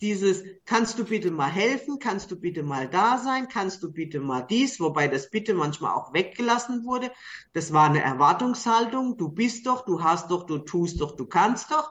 dieses, 0.00 0.42
kannst 0.64 0.98
du 0.98 1.04
bitte 1.04 1.30
mal 1.30 1.50
helfen, 1.50 1.98
kannst 1.98 2.30
du 2.30 2.36
bitte 2.36 2.62
mal 2.62 2.88
da 2.88 3.18
sein, 3.18 3.48
kannst 3.48 3.82
du 3.82 3.92
bitte 3.92 4.20
mal 4.20 4.40
dies, 4.40 4.80
wobei 4.80 5.08
das 5.08 5.30
bitte 5.30 5.52
manchmal 5.52 5.94
auch 5.94 6.14
weggelassen 6.14 6.84
wurde. 6.84 7.10
Das 7.52 7.72
war 7.72 7.86
eine 7.86 8.02
Erwartungshaltung, 8.02 9.18
du 9.18 9.28
bist 9.28 9.66
doch, 9.66 9.84
du 9.84 10.02
hast 10.02 10.30
doch, 10.30 10.46
du 10.46 10.58
tust 10.58 11.00
doch, 11.00 11.16
du 11.16 11.26
kannst 11.26 11.70
doch. 11.70 11.90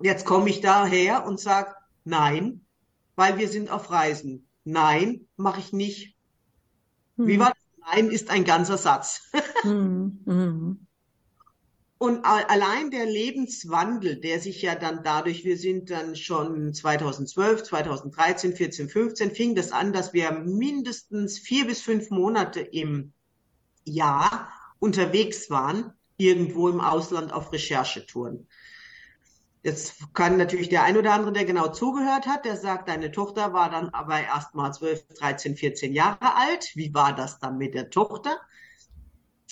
Jetzt 0.00 0.26
komme 0.26 0.50
ich 0.50 0.60
daher 0.60 1.26
und 1.26 1.40
sage, 1.40 1.74
nein, 2.04 2.64
weil 3.16 3.38
wir 3.38 3.48
sind 3.48 3.70
auf 3.70 3.90
Reisen. 3.90 4.48
Nein, 4.64 5.26
mache 5.36 5.60
ich 5.60 5.72
nicht. 5.72 6.16
Hm. 7.16 7.26
Wie 7.26 7.38
war 7.38 7.48
das? 7.48 7.94
Nein 7.94 8.10
ist 8.10 8.30
ein 8.30 8.44
ganzer 8.44 8.78
Satz. 8.78 9.30
hm. 9.62 10.20
Hm. 10.26 10.85
Und 11.98 12.26
allein 12.26 12.90
der 12.90 13.06
Lebenswandel, 13.06 14.20
der 14.20 14.38
sich 14.38 14.60
ja 14.60 14.74
dann 14.74 15.02
dadurch, 15.02 15.44
wir 15.44 15.56
sind 15.56 15.90
dann 15.90 16.14
schon 16.14 16.74
2012, 16.74 17.62
2013, 17.62 18.54
14, 18.54 18.88
15, 18.90 19.30
fing 19.30 19.54
das 19.54 19.72
an, 19.72 19.94
dass 19.94 20.12
wir 20.12 20.30
mindestens 20.32 21.38
vier 21.38 21.66
bis 21.66 21.80
fünf 21.80 22.10
Monate 22.10 22.60
im 22.60 23.14
Jahr 23.84 24.50
unterwegs 24.78 25.48
waren, 25.48 25.94
irgendwo 26.18 26.68
im 26.68 26.80
Ausland 26.80 27.32
auf 27.32 27.50
Recherchetouren. 27.50 28.46
Jetzt 29.62 30.14
kann 30.14 30.36
natürlich 30.36 30.68
der 30.68 30.82
ein 30.82 30.98
oder 30.98 31.14
andere, 31.14 31.32
der 31.32 31.46
genau 31.46 31.68
zugehört 31.68 32.26
hat, 32.26 32.44
der 32.44 32.56
sagt, 32.56 32.88
deine 32.88 33.10
Tochter 33.10 33.54
war 33.54 33.70
dann 33.70 33.88
aber 33.88 34.20
erst 34.20 34.54
mal 34.54 34.70
12, 34.70 35.08
13, 35.18 35.56
14 35.56 35.92
Jahre 35.94 36.36
alt. 36.36 36.70
Wie 36.74 36.92
war 36.92 37.14
das 37.14 37.38
dann 37.38 37.56
mit 37.56 37.74
der 37.74 37.90
Tochter? 37.90 38.38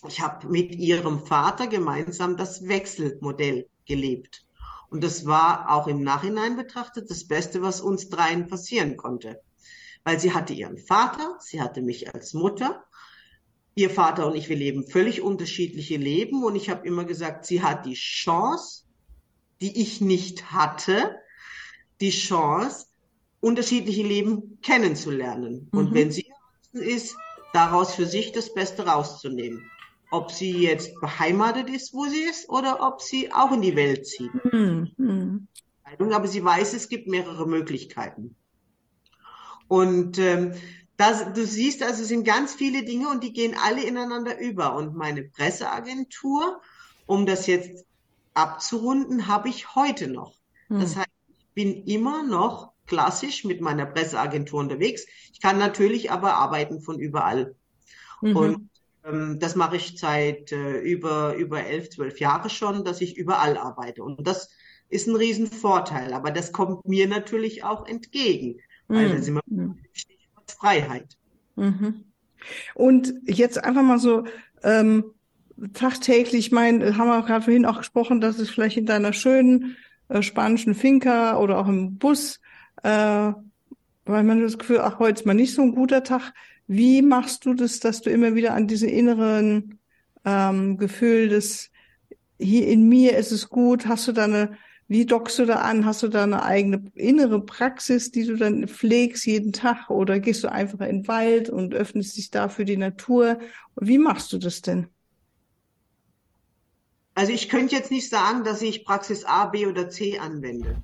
Ich 0.09 0.21
habe 0.21 0.49
mit 0.49 0.75
ihrem 0.75 1.25
Vater 1.25 1.67
gemeinsam 1.67 2.37
das 2.37 2.67
Wechselmodell 2.67 3.69
gelebt. 3.87 4.45
Und 4.91 5.03
das 5.03 5.27
war 5.27 5.71
auch 5.71 5.87
im 5.87 6.03
Nachhinein 6.03 6.57
betrachtet 6.57 7.11
das 7.11 7.27
Beste, 7.27 7.63
was 7.63 7.81
uns 7.81 8.09
dreien 8.09 8.47
passieren 8.47 8.97
konnte. 8.97 9.41
Weil 10.05 10.21
sie 10.21 10.33
hatte 10.33 10.53
ihren 10.53 10.79
Vater, 10.79 11.37
sie 11.41 11.61
hatte 11.61 11.83
mich 11.83 12.15
als 12.15 12.35
Mutter. 12.35 12.85
Ihr 13.75 13.91
Vater 13.91 14.27
und 14.27 14.37
ich, 14.37 14.49
wir 14.49 14.57
leben 14.57 14.87
völlig 14.87 15.21
unterschiedliche 15.21 15.97
Leben. 15.97 16.45
Und 16.45 16.55
ich 16.55 16.71
habe 16.71 16.87
immer 16.87 17.05
gesagt, 17.05 17.45
sie 17.47 17.63
hat 17.63 17.87
die 17.87 17.95
Chance, 17.95 18.85
die 19.61 19.81
ich 19.81 20.01
nicht 20.01 20.53
hatte, 20.53 21.17
die 22.01 22.11
Chance, 22.11 22.87
unterschiedliche 23.41 24.03
Leben 24.03 24.59
kennenzulernen. 24.63 25.69
Mhm. 25.73 25.79
Und 25.79 25.95
wenn 25.95 26.13
sie 26.13 26.27
ist, 26.73 27.17
daraus 27.53 27.95
für 27.95 28.07
sich 28.07 28.33
das 28.33 28.53
Beste 28.53 28.85
rauszunehmen 28.85 29.71
ob 30.15 30.31
sie 30.31 30.63
jetzt 30.63 30.95
beheimatet 31.01 31.69
ist, 31.69 31.93
wo 31.93 32.07
sie 32.07 32.23
ist, 32.23 32.49
oder 32.49 32.87
ob 32.87 33.03
sie 33.03 33.33
auch 33.33 33.51
in 33.51 33.63
die 33.63 33.75
Welt 33.75 34.07
zieht. 34.07 34.31
Mhm. 34.53 35.49
Aber 35.99 36.29
sie 36.29 36.45
weiß, 36.45 36.73
es 36.75 36.89
gibt 36.89 37.09
mehrere 37.09 37.49
Möglichkeiten. 37.49 38.37
Und 39.67 40.19
ähm, 40.19 40.53
das, 40.97 41.33
du 41.33 41.45
siehst, 41.45 41.83
also 41.83 42.03
es 42.03 42.09
sind 42.09 42.25
ganz 42.25 42.55
viele 42.55 42.85
Dinge 42.85 43.09
und 43.09 43.25
die 43.25 43.33
gehen 43.33 43.57
alle 43.61 43.83
ineinander 43.83 44.39
über. 44.39 44.77
Und 44.77 44.95
meine 44.95 45.25
Presseagentur, 45.25 46.61
um 47.07 47.27
das 47.27 47.49
jetzt 47.49 47.85
abzurunden, 48.35 49.27
habe 49.27 49.49
ich 49.49 49.75
heute 49.75 50.07
noch. 50.07 50.35
Mhm. 50.69 50.81
Das 50.81 50.97
heißt, 50.97 51.09
ich 51.29 51.49
bin 51.55 51.85
immer 51.87 52.23
noch 52.23 52.73
klassisch 52.87 53.45
mit 53.45 53.61
meiner 53.61 53.87
Presseagentur 53.87 54.61
unterwegs. 54.61 55.07
Ich 55.33 55.41
kann 55.41 55.59
natürlich 55.59 56.13
aber 56.13 56.35
arbeiten 56.35 56.81
von 56.81 57.01
überall. 57.01 57.57
Mhm. 58.21 58.37
Und 58.37 58.71
das 59.39 59.55
mache 59.55 59.77
ich 59.77 59.99
seit 59.99 60.53
äh, 60.53 60.79
über, 60.79 61.35
über 61.35 61.63
elf, 61.63 61.91
zwölf 61.91 62.21
Jahre 62.21 62.49
schon, 62.49 62.85
dass 62.85 63.01
ich 63.01 63.17
überall 63.17 63.57
arbeite. 63.59 64.03
Und 64.03 64.27
das 64.27 64.51
ist 64.89 65.07
ein 65.07 65.17
Riesenvorteil. 65.17 66.15
Aber 66.15 66.31
das 66.31 66.53
kommt 66.53 66.87
mir 66.87 67.07
natürlich 67.07 67.65
auch 67.65 67.87
entgegen. 67.87 68.61
Weil 68.89 69.09
mhm. 69.09 69.13
da 69.13 69.23
sind 69.23 69.35
wir 69.35 69.43
mhm. 69.47 69.79
Freiheit. 70.47 71.17
Mhm. 71.57 72.05
Und 72.75 73.15
jetzt 73.27 73.63
einfach 73.63 73.83
mal 73.83 73.99
so, 73.99 74.25
ähm, 74.63 75.05
tagtäglich, 75.73 76.47
ich 76.47 76.53
meine, 76.53 76.97
haben 76.97 77.09
wir 77.09 77.23
gerade 77.23 77.45
vorhin 77.45 77.67
auch 77.67 77.79
gesprochen, 77.79 78.21
dass 78.21 78.39
es 78.39 78.51
vielleicht 78.51 78.77
in 78.77 78.87
deiner 78.87 79.13
schönen 79.13 79.77
äh, 80.09 80.23
spanischen 80.23 80.75
Finca 80.75 81.39
oder 81.39 81.59
auch 81.59 81.69
im 81.69 81.99
Bus, 81.99 82.41
äh, 82.83 83.33
weil 84.07 84.23
man 84.25 84.43
das 84.43 84.59
Gefühl, 84.59 84.81
ach, 84.81 84.99
heute 84.99 85.21
ist 85.21 85.27
mal 85.27 85.35
nicht 85.35 85.55
so 85.55 85.63
ein 85.63 85.75
guter 85.75 86.03
Tag. 86.03 86.33
Wie 86.67 87.03
machst 87.03 87.45
du 87.47 87.55
das, 87.55 87.81
dass 87.81 88.01
du 88.01 88.11
immer 88.11 88.35
wieder 88.35 88.55
an 88.55 88.67
diesen 88.67 88.89
inneren 88.89 89.79
ähm, 90.25 90.79
Gefühl 90.79 91.29
des 91.29 91.71
hier 92.39 92.67
in 92.67 92.89
mir 92.89 93.17
ist 93.17 93.33
es 93.33 93.49
gut, 93.49 93.87
hast 93.87 94.09
du 94.09 94.13
da 94.13 94.25
eine, 94.25 94.57
wie 94.89 95.07
dockst 95.07 95.39
du 95.39 95.47
da 95.47 95.61
an? 95.61 95.85
Hast 95.85 96.03
du 96.03 96.09
da 96.09 96.25
eine 96.25 96.43
eigene 96.43 96.85
innere 96.95 97.41
Praxis, 97.41 98.11
die 98.11 98.27
du 98.27 98.37
dann 98.37 98.67
pflegst 98.69 99.27
jeden 99.27 99.53
Tag 99.53 99.89
oder 99.89 100.21
gehst 100.21 100.45
du 100.45 100.51
einfach 100.51 100.81
in 100.81 101.03
den 101.03 101.09
Wald 101.09 101.49
und 101.49 101.75
öffnest 101.75 102.17
dich 102.17 102.31
da 102.31 102.49
für 102.49 102.65
die 102.65 102.77
Natur? 102.77 103.39
Wie 103.77 103.99
machst 103.99 104.33
du 104.33 104.39
das 104.39 104.63
denn? 104.63 104.89
Also 107.15 107.33
ich 107.33 107.49
könnte 107.49 107.77
jetzt 107.77 107.93
nicht 107.93 108.09
sagen, 108.09 108.43
dass 108.43 108.61
ich 108.61 108.85
Praxis 108.85 109.25
A, 109.25 109.47
B 109.47 109.67
oder 109.67 109.89
C 109.89 110.19
anwende. 110.19 110.83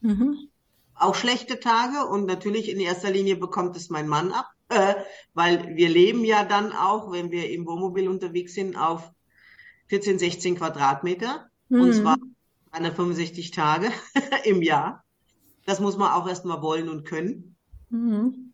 Mhm. 0.00 0.48
auch 0.96 1.14
schlechte 1.14 1.60
Tage 1.60 2.06
und 2.06 2.26
natürlich 2.26 2.68
in 2.68 2.80
erster 2.80 3.10
Linie 3.10 3.36
bekommt 3.36 3.76
es 3.76 3.88
mein 3.88 4.08
Mann 4.08 4.32
ab, 4.32 4.46
äh, 4.74 4.94
weil 5.34 5.76
wir 5.76 5.88
leben 5.88 6.24
ja 6.24 6.44
dann 6.44 6.72
auch, 6.72 7.12
wenn 7.12 7.30
wir 7.30 7.50
im 7.50 7.66
Wohnmobil 7.66 8.08
unterwegs 8.08 8.54
sind, 8.54 8.76
auf 8.76 9.10
14, 9.88 10.18
16 10.18 10.56
Quadratmeter 10.56 11.48
mhm. 11.68 11.80
und 11.80 11.92
zwar 11.94 12.16
165 12.70 13.50
Tage 13.50 13.90
im 14.44 14.62
Jahr. 14.62 15.04
Das 15.66 15.80
muss 15.80 15.96
man 15.96 16.12
auch 16.12 16.28
erstmal 16.28 16.62
wollen 16.62 16.88
und 16.88 17.04
können. 17.04 17.56
Mhm. 17.90 18.52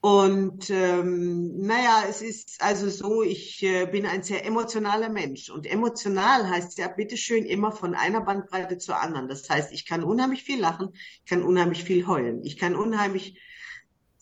Und 0.00 0.70
ähm, 0.70 1.58
naja, 1.58 2.04
es 2.08 2.22
ist 2.22 2.62
also 2.62 2.88
so, 2.88 3.24
ich 3.24 3.62
äh, 3.64 3.86
bin 3.86 4.06
ein 4.06 4.22
sehr 4.22 4.46
emotionaler 4.46 5.08
Mensch. 5.08 5.50
Und 5.50 5.66
emotional 5.66 6.48
heißt 6.48 6.78
ja 6.78 6.86
bitteschön 6.86 7.44
immer 7.44 7.72
von 7.72 7.94
einer 7.94 8.20
Bandbreite 8.20 8.78
zur 8.78 9.00
anderen. 9.00 9.28
Das 9.28 9.48
heißt, 9.50 9.72
ich 9.72 9.86
kann 9.86 10.04
unheimlich 10.04 10.44
viel 10.44 10.60
lachen, 10.60 10.90
ich 10.92 11.26
kann 11.28 11.42
unheimlich 11.42 11.82
viel 11.82 12.06
heulen, 12.06 12.44
ich 12.44 12.56
kann 12.56 12.76
unheimlich 12.76 13.40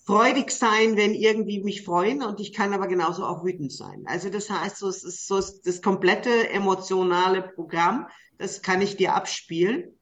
freudig 0.06 0.50
sein, 0.50 0.96
wenn 0.96 1.14
irgendwie 1.14 1.62
mich 1.62 1.84
freuen 1.84 2.22
und 2.22 2.40
ich 2.40 2.52
kann 2.52 2.72
aber 2.72 2.86
genauso 2.86 3.24
auch 3.24 3.44
wütend 3.44 3.72
sein. 3.72 4.04
Also 4.06 4.30
das 4.30 4.48
heißt, 4.48 4.78
so, 4.78 4.88
es 4.88 5.04
ist 5.04 5.26
so 5.26 5.42
das 5.64 5.82
komplette 5.82 6.48
emotionale 6.50 7.42
Programm, 7.42 8.06
das 8.38 8.62
kann 8.62 8.80
ich 8.80 8.96
dir 8.96 9.14
abspielen 9.14 9.98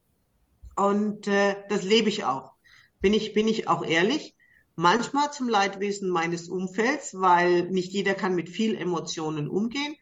und 0.76 1.26
äh, 1.26 1.56
das 1.68 1.82
lebe 1.82 2.08
ich 2.08 2.24
auch. 2.24 2.52
Bin 3.00 3.14
ich 3.14 3.32
bin 3.32 3.48
ich 3.48 3.68
auch 3.68 3.84
ehrlich? 3.84 4.34
manchmal 4.76 5.32
zum 5.32 5.48
Leidwesen 5.48 6.08
meines 6.10 6.48
Umfelds, 6.48 7.14
weil 7.14 7.70
nicht 7.70 7.92
jeder 7.92 8.14
kann 8.14 8.34
mit 8.34 8.48
viel 8.48 8.76
Emotionen 8.76 9.48
umgehen. 9.48 9.94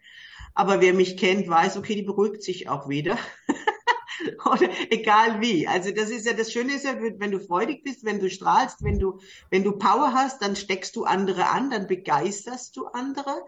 Aber 0.55 0.81
wer 0.81 0.93
mich 0.93 1.17
kennt, 1.17 1.49
weiß, 1.49 1.77
okay, 1.77 1.95
die 1.95 2.03
beruhigt 2.03 2.43
sich 2.43 2.69
auch 2.69 2.89
wieder. 2.89 3.19
Oder 4.45 4.69
egal 4.91 5.41
wie. 5.41 5.67
Also 5.67 5.91
das 5.91 6.11
ist 6.11 6.27
ja 6.27 6.33
das 6.33 6.53
Schöne 6.53 6.75
ist 6.75 6.85
ja, 6.85 6.97
wenn 7.01 7.31
du 7.31 7.41
freudig 7.41 7.83
bist, 7.83 8.05
wenn 8.05 8.21
du 8.21 8.31
strahlst, 8.31 8.83
wenn 8.83 8.99
du, 8.99 9.19
wenn 9.51 9.65
du 9.65 9.73
Power 9.73 10.13
hast, 10.13 10.43
dann 10.43 10.57
steckst 10.57 10.97
du 10.97 11.05
andere 11.05 11.49
an, 11.49 11.71
dann 11.71 11.87
begeisterst 11.87 12.77
du 12.77 12.87
andere. 12.87 13.43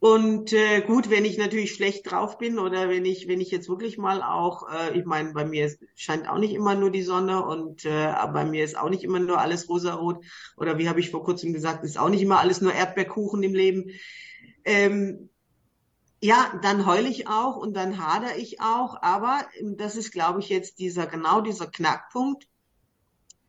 Und 0.00 0.54
äh, 0.54 0.80
gut, 0.80 1.10
wenn 1.10 1.26
ich 1.26 1.36
natürlich 1.36 1.74
schlecht 1.74 2.10
drauf 2.10 2.38
bin 2.38 2.58
oder 2.58 2.88
wenn 2.88 3.04
ich, 3.04 3.28
wenn 3.28 3.42
ich 3.42 3.50
jetzt 3.50 3.68
wirklich 3.68 3.98
mal 3.98 4.22
auch, 4.22 4.66
äh, 4.72 4.98
ich 4.98 5.04
meine, 5.04 5.34
bei 5.34 5.44
mir 5.44 5.70
scheint 5.94 6.26
auch 6.26 6.38
nicht 6.38 6.54
immer 6.54 6.74
nur 6.74 6.90
die 6.90 7.02
Sonne 7.02 7.44
und 7.44 7.84
äh, 7.84 8.14
bei 8.32 8.46
mir 8.46 8.64
ist 8.64 8.78
auch 8.78 8.88
nicht 8.88 9.04
immer 9.04 9.18
nur 9.18 9.38
alles 9.38 9.68
rosarot 9.68 10.24
oder 10.56 10.78
wie 10.78 10.88
habe 10.88 11.00
ich 11.00 11.10
vor 11.10 11.22
kurzem 11.22 11.52
gesagt, 11.52 11.84
ist 11.84 11.98
auch 11.98 12.08
nicht 12.08 12.22
immer 12.22 12.40
alles 12.40 12.62
nur 12.62 12.72
Erdbeerkuchen 12.72 13.42
im 13.42 13.52
Leben. 13.52 13.90
Ähm, 14.64 15.28
ja, 16.20 16.58
dann 16.62 16.84
heule 16.84 17.08
ich 17.08 17.28
auch 17.28 17.56
und 17.56 17.74
dann 17.74 17.98
hader 17.98 18.36
ich 18.36 18.60
auch, 18.60 19.00
aber 19.02 19.40
das 19.76 19.96
ist, 19.96 20.12
glaube 20.12 20.40
ich, 20.40 20.50
jetzt 20.50 20.78
dieser 20.78 21.06
genau 21.06 21.40
dieser 21.40 21.66
Knackpunkt. 21.66 22.46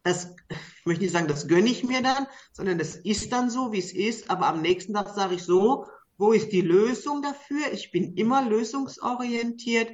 Das, 0.04 0.34
ich 0.50 0.86
möchte 0.86 1.04
nicht 1.04 1.12
sagen, 1.12 1.28
das 1.28 1.48
gönne 1.48 1.70
ich 1.70 1.84
mir 1.84 2.02
dann, 2.02 2.26
sondern 2.54 2.78
das 2.78 2.96
ist 2.96 3.32
dann 3.34 3.50
so, 3.50 3.72
wie 3.72 3.80
es 3.80 3.94
ist. 3.94 4.30
Aber 4.30 4.48
am 4.48 4.62
nächsten 4.62 4.94
Tag 4.94 5.10
sage 5.10 5.36
ich 5.36 5.44
so, 5.44 5.86
wo 6.18 6.32
ist 6.32 6.52
die 6.52 6.62
Lösung 6.62 7.22
dafür? 7.22 7.72
Ich 7.74 7.92
bin 7.92 8.16
immer 8.16 8.48
lösungsorientiert 8.48 9.92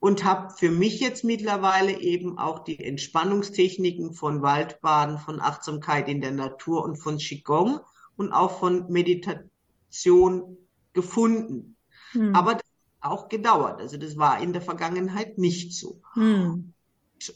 und 0.00 0.24
habe 0.24 0.54
für 0.56 0.70
mich 0.70 1.00
jetzt 1.00 1.24
mittlerweile 1.24 1.98
eben 2.00 2.38
auch 2.38 2.60
die 2.60 2.82
Entspannungstechniken 2.82 4.14
von 4.14 4.42
Waldbaden, 4.42 5.18
von 5.18 5.40
Achtsamkeit 5.40 6.08
in 6.08 6.20
der 6.20 6.32
Natur 6.32 6.84
und 6.84 6.96
von 6.96 7.18
Qigong 7.18 7.80
und 8.16 8.32
auch 8.32 8.58
von 8.58 8.90
Meditation 8.90 10.56
gefunden. 10.92 11.76
Hm. 12.12 12.34
Aber 12.34 12.54
das 12.54 12.62
hat 13.00 13.12
auch 13.12 13.28
gedauert. 13.28 13.80
Also 13.80 13.96
das 13.96 14.16
war 14.16 14.40
in 14.40 14.52
der 14.52 14.62
Vergangenheit 14.62 15.38
nicht 15.38 15.74
so. 15.74 16.00
Hm. 16.14 16.72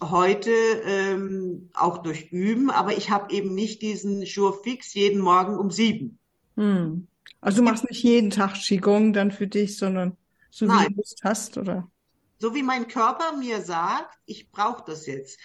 Heute 0.00 0.50
ähm, 0.84 1.70
auch 1.74 1.98
durch 1.98 2.30
Üben, 2.30 2.70
aber 2.70 2.96
ich 2.96 3.10
habe 3.10 3.32
eben 3.32 3.54
nicht 3.54 3.82
diesen 3.82 4.22
Jour 4.22 4.62
fix 4.62 4.94
jeden 4.94 5.20
Morgen 5.20 5.56
um 5.56 5.70
sieben. 5.70 6.18
Hm. 6.56 7.08
Also 7.40 7.58
du 7.58 7.64
machst 7.64 7.88
nicht 7.88 8.02
jeden 8.02 8.30
Tag 8.30 8.54
Qigong 8.54 9.12
dann 9.12 9.32
für 9.32 9.48
dich, 9.48 9.76
sondern 9.76 10.16
so 10.50 10.68
wie 10.68 10.86
du 10.86 10.94
Lust 10.96 11.20
hast, 11.24 11.58
oder? 11.58 11.90
So 12.38 12.54
wie 12.54 12.62
mein 12.62 12.88
Körper 12.88 13.36
mir 13.36 13.62
sagt, 13.62 14.18
ich 14.26 14.50
brauche 14.50 14.84
das 14.86 15.06
jetzt. 15.06 15.38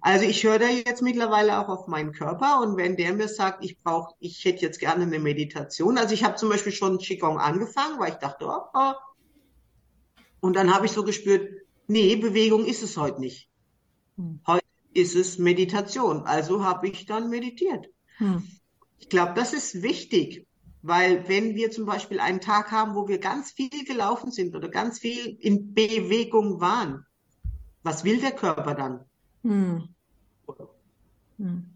Also 0.00 0.24
ich 0.24 0.42
höre 0.44 0.58
da 0.58 0.68
jetzt 0.68 1.02
mittlerweile 1.02 1.58
auch 1.58 1.68
auf 1.68 1.86
meinen 1.86 2.12
Körper 2.12 2.60
und 2.60 2.76
wenn 2.76 2.96
der 2.96 3.14
mir 3.14 3.28
sagt, 3.28 3.64
ich 3.64 3.78
brauche, 3.78 4.14
ich 4.18 4.44
hätte 4.44 4.62
jetzt 4.62 4.80
gerne 4.80 5.04
eine 5.04 5.18
Meditation. 5.18 5.98
Also 5.98 6.14
ich 6.14 6.24
habe 6.24 6.36
zum 6.36 6.48
Beispiel 6.48 6.72
schon 6.72 6.98
Qigong 6.98 7.38
angefangen, 7.38 7.98
weil 7.98 8.12
ich 8.12 8.18
dachte, 8.18 8.46
oh, 8.46 8.62
oh. 8.74 8.92
und 10.40 10.54
dann 10.54 10.74
habe 10.74 10.86
ich 10.86 10.92
so 10.92 11.04
gespürt, 11.04 11.50
nee, 11.86 12.16
Bewegung 12.16 12.64
ist 12.64 12.82
es 12.82 12.96
heute 12.96 13.20
nicht. 13.20 13.48
Hm. 14.16 14.40
Heute 14.46 14.64
ist 14.92 15.14
es 15.14 15.38
Meditation. 15.38 16.22
Also 16.22 16.64
habe 16.64 16.88
ich 16.88 17.06
dann 17.06 17.30
meditiert. 17.30 17.86
Hm. 18.18 18.42
Ich 18.98 19.08
glaube, 19.08 19.34
das 19.34 19.52
ist 19.52 19.82
wichtig. 19.82 20.46
Weil 20.82 21.28
wenn 21.28 21.56
wir 21.56 21.72
zum 21.72 21.84
Beispiel 21.84 22.20
einen 22.20 22.40
Tag 22.40 22.70
haben, 22.70 22.94
wo 22.94 23.08
wir 23.08 23.18
ganz 23.18 23.50
viel 23.50 23.84
gelaufen 23.84 24.30
sind 24.30 24.54
oder 24.54 24.68
ganz 24.68 25.00
viel 25.00 25.36
in 25.40 25.74
Bewegung 25.74 26.60
waren, 26.60 27.04
was 27.82 28.04
will 28.04 28.20
der 28.20 28.30
Körper 28.30 28.74
dann? 28.74 29.04
Hm. 29.46 29.88
Hm. 31.38 31.70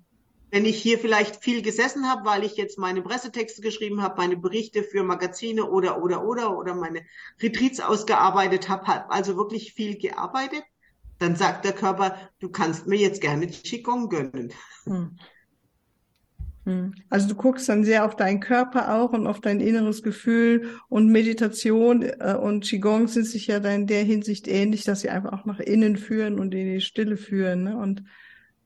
Wenn 0.51 0.65
ich 0.65 0.83
hier 0.83 0.99
vielleicht 0.99 1.37
viel 1.37 1.63
gesessen 1.63 2.09
habe, 2.11 2.25
weil 2.25 2.43
ich 2.43 2.57
jetzt 2.57 2.79
meine 2.79 3.01
Pressetexte 3.01 3.63
geschrieben 3.63 4.03
habe, 4.03 4.17
meine 4.17 4.37
Berichte 4.37 4.83
für 4.83 5.05
Magazine 5.05 5.65
oder 5.71 6.03
oder 6.03 6.25
oder 6.25 6.59
oder 6.59 6.75
meine 6.75 7.05
Retreats 7.41 7.79
ausgearbeitet 7.79 8.69
habe, 8.69 8.89
habe 8.89 9.11
also 9.13 9.37
wirklich 9.37 9.75
viel 9.75 9.97
gearbeitet, 9.97 10.65
dann 11.21 11.37
sagt 11.37 11.65
der 11.65 11.73
Körper, 11.73 12.19
du 12.41 12.49
kannst 12.49 12.89
mir 12.89 12.99
jetzt 12.99 13.21
gerne 13.21 13.47
Qigong 13.47 14.09
gönnen. 14.09 14.53
Hm. 14.85 15.17
Hm. 16.65 16.95
Also 17.09 17.29
du 17.29 17.35
guckst 17.35 17.69
dann 17.69 17.85
sehr 17.85 18.05
auf 18.05 18.17
deinen 18.17 18.41
Körper 18.41 18.95
auch 18.95 19.13
und 19.13 19.27
auf 19.27 19.41
dein 19.41 19.61
inneres 19.61 20.03
Gefühl 20.03 20.69
und 20.89 21.09
Meditation 21.09 22.03
äh, 22.03 22.37
und 22.41 22.65
Qigong 22.65 23.09
sind 23.09 23.27
sich 23.27 23.47
ja 23.47 23.61
dann 23.61 23.83
in 23.83 23.87
der 23.87 24.05
Hinsicht 24.05 24.47
ähnlich, 24.47 24.85
dass 24.85 25.01
sie 25.01 25.09
einfach 25.09 25.33
auch 25.33 25.47
nach 25.47 25.61
innen 25.61 25.97
führen 25.97 26.39
und 26.39 26.55
in 26.55 26.67
die 26.67 26.81
Stille 26.81 27.17
führen 27.17 27.65
ne? 27.65 27.77
und 27.79 28.05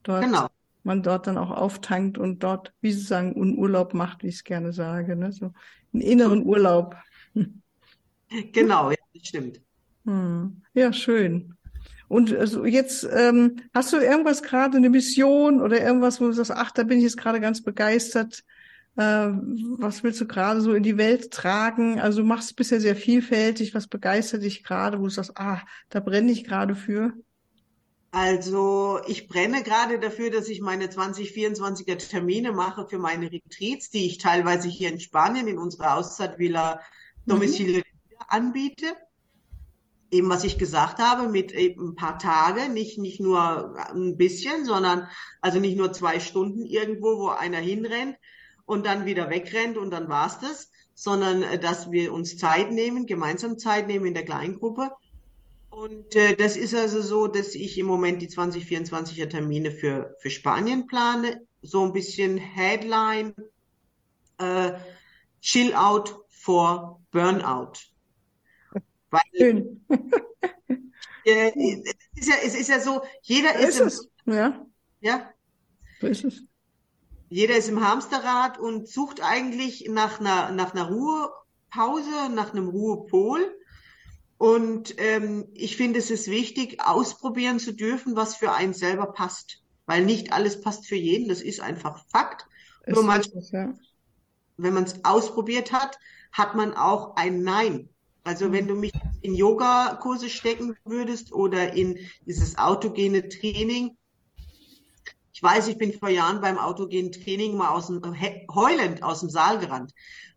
dort 0.03 0.25
genau. 0.25 0.49
man 0.83 1.03
dort 1.05 1.29
dann 1.29 1.39
auch 1.39 1.53
auftankt 1.53 2.19
und 2.19 2.43
dort, 2.43 2.73
wie 2.81 2.93
sie 2.93 3.01
sagen, 3.01 3.35
einen 3.37 3.57
Urlaub 3.57 3.95
macht, 3.95 4.25
wie 4.25 4.29
ich 4.29 4.37
es 4.37 4.45
gerne 4.45 4.73
sage, 4.73 5.15
ne? 5.15 5.31
so 5.31 5.53
einen 5.93 6.03
inneren 6.03 6.45
Urlaub. 6.45 6.97
Genau, 8.53 8.91
ja, 8.91 8.97
das 9.15 9.29
stimmt. 9.29 9.61
Hm. 10.05 10.63
Ja, 10.73 10.93
schön. 10.93 11.55
Und 12.09 12.35
also 12.37 12.65
jetzt 12.65 13.07
ähm, 13.11 13.57
hast 13.73 13.93
du 13.93 13.97
irgendwas 13.97 14.43
gerade, 14.43 14.77
eine 14.77 14.91
Mission 14.91 15.61
oder 15.61 15.81
irgendwas, 15.81 16.21
wo 16.21 16.27
du 16.27 16.33
sagst, 16.33 16.53
ach, 16.53 16.71
da 16.71 16.83
bin 16.83 16.99
ich 16.99 17.05
jetzt 17.05 17.17
gerade 17.17 17.41
ganz 17.41 17.63
begeistert. 17.63 18.45
Äh, 18.97 19.31
was 19.79 20.03
willst 20.03 20.21
du 20.21 20.27
gerade 20.27 20.61
so 20.61 20.75
in 20.75 20.83
die 20.83 20.99
Welt 20.99 21.31
tragen? 21.31 22.01
Also 22.01 22.21
du 22.21 22.27
machst 22.27 22.57
bisher 22.57 22.81
sehr 22.81 22.97
vielfältig. 22.97 23.75
Was 23.75 23.87
begeistert 23.87 24.43
dich 24.43 24.63
gerade, 24.63 24.99
wo 24.99 25.05
du 25.05 25.11
sagst, 25.11 25.33
ah, 25.37 25.63
da 25.89 26.01
brenne 26.01 26.31
ich 26.31 26.45
gerade 26.45 26.75
für? 26.75 27.13
Also 28.13 29.01
ich 29.09 29.27
brenne 29.27 29.65
gerade 29.65 29.99
dafür, 29.99 30.31
dass 30.31 30.49
ich 30.49 30.61
meine 30.61 30.87
2024er 30.87 31.97
Termine 31.97 32.53
mache 32.53 32.87
für 32.87 32.99
meine 32.99 33.33
Retreats, 33.33 33.91
die 33.91 34.07
ich 34.07 34.19
teilweise 34.19 34.69
hier 34.69 34.91
in 34.91 35.01
Spanien 35.01 35.49
in 35.49 35.59
unserer 35.59 35.97
Auszeithvilla 35.97 36.81
Domicile 37.27 37.79
mhm. 37.79 37.83
anbiete 38.29 38.87
eben 40.15 40.31
was 40.31 40.45
ich 40.45 40.59
gesagt 40.59 40.99
habe, 40.99 41.29
mit 41.29 41.53
ein 41.55 41.97
paar 41.97 42.19
Tage, 42.19 42.69
nicht, 42.69 42.99
nicht 42.99 43.21
nur 43.21 43.77
ein 43.93 44.17
bisschen, 44.17 44.65
sondern 44.65 45.09
also 45.41 45.59
nicht 45.59 45.77
nur 45.77 45.93
zwei 45.93 46.21
Stunden 46.21 46.65
irgendwo, 46.65 47.19
wo 47.19 47.29
einer 47.29 47.59
hinrennt 47.59 48.17
und 48.65 48.87
dann 48.87 49.05
wieder 49.05 49.29
wegrennt 49.29 49.77
und 49.77 49.91
dann 49.91 50.09
war's 50.09 50.39
das, 50.39 50.71
sondern 50.95 51.43
äh, 51.43 51.59
dass 51.59 51.91
wir 51.91 52.13
uns 52.13 52.39
Zeit 52.39 52.71
nehmen, 52.71 53.07
gemeinsam 53.07 53.59
Zeit 53.59 53.89
nehmen 53.89 54.07
in 54.07 54.15
der 54.15 54.25
Kleingruppe. 54.25 54.93
Und 55.71 56.15
äh, 56.15 56.37
das 56.37 56.57
ist 56.57 56.75
also 56.75 57.03
so, 57.03 57.27
dass 57.27 57.57
ich 57.57 57.77
im 57.79 57.87
Moment 57.87 58.23
die 58.23 58.29
2024er 58.29 59.29
Termine 59.29 59.73
für, 59.73 60.15
für 60.21 60.31
Spanien 60.31 60.87
plane, 60.87 61.45
so 61.63 61.83
ein 61.83 61.93
bisschen 61.93 62.39
Headline, 62.39 63.35
äh, 64.39 64.75
Chill 65.41 65.75
Out 65.75 66.21
for 66.31 67.01
Burnout. 67.11 67.94
Weil, 69.15 69.23
Schön. 69.39 69.87
äh, 71.25 71.53
es, 72.15 72.21
ist 72.21 72.29
ja, 72.29 72.35
es 72.45 72.55
ist 72.57 72.69
ja 72.69 72.81
so, 72.81 73.03
jeder 73.23 73.57
ist, 73.61 73.79
ist 73.79 74.09
im, 74.25 74.33
ja. 74.33 74.67
ja. 75.01 75.31
So 76.01 76.09
ist 76.09 76.25
es. 76.25 76.43
Jeder 77.29 77.57
ist 77.57 77.69
im 77.69 77.87
Hamsterrad 77.87 78.59
und 78.59 78.89
sucht 78.89 79.23
eigentlich 79.23 79.89
nach 79.89 80.19
einer, 80.19 80.51
nach 80.51 80.75
einer 80.75 80.89
Ruhepause, 80.89 82.29
nach 82.33 82.53
einem 82.53 82.69
Ruhepol. 82.69 83.57
Und 84.37 84.95
ähm, 84.99 85.47
ich 85.55 85.77
finde, 85.77 86.01
es 86.01 86.11
ist 86.11 86.29
wichtig, 86.29 86.81
ausprobieren 86.85 87.61
zu 87.61 87.73
dürfen, 87.73 88.17
was 88.17 88.35
für 88.35 88.53
einen 88.53 88.75
selber 88.75 89.07
passt. 89.07 89.63
Weil 89.87 90.05
nicht 90.05 90.33
alles 90.33 90.61
passt 90.61 90.87
für 90.87 90.97
jeden, 90.97 91.29
das 91.29 91.41
ist 91.41 91.61
einfach 91.61 92.05
Fakt. 92.09 92.47
Es 92.83 92.95
Nur 92.95 93.05
manchmal, 93.05 93.45
ja. 93.53 93.75
wenn 94.57 94.75
man 94.75 94.85
es 94.85 95.05
ausprobiert 95.05 95.73
hat, 95.73 95.99
hat 96.33 96.57
man 96.57 96.75
auch 96.75 97.15
ein 97.15 97.43
Nein. 97.43 97.91
Also 98.25 98.53
wenn 98.53 98.67
du 98.67 98.75
mich 98.75 98.93
in 99.21 99.35
Yoga-Kurse 99.35 100.31
stecken 100.31 100.77
würdest 100.85 101.33
oder 101.33 101.75
in 101.75 101.99
dieses 102.27 102.57
autogene 102.57 103.29
Training, 103.29 103.97
ich 105.33 105.43
weiß, 105.43 105.69
ich 105.69 105.77
bin 105.77 105.93
vor 105.93 106.09
Jahren 106.09 106.41
beim 106.41 106.59
autogenen 106.59 107.13
Training 107.13 107.55
mal 107.57 107.69
aus 107.69 107.89
dem, 107.89 108.01
heulend 108.55 109.03
aus 109.03 109.21
dem 109.21 109.29
Saal 109.29 109.59
gerannt, 109.59 109.93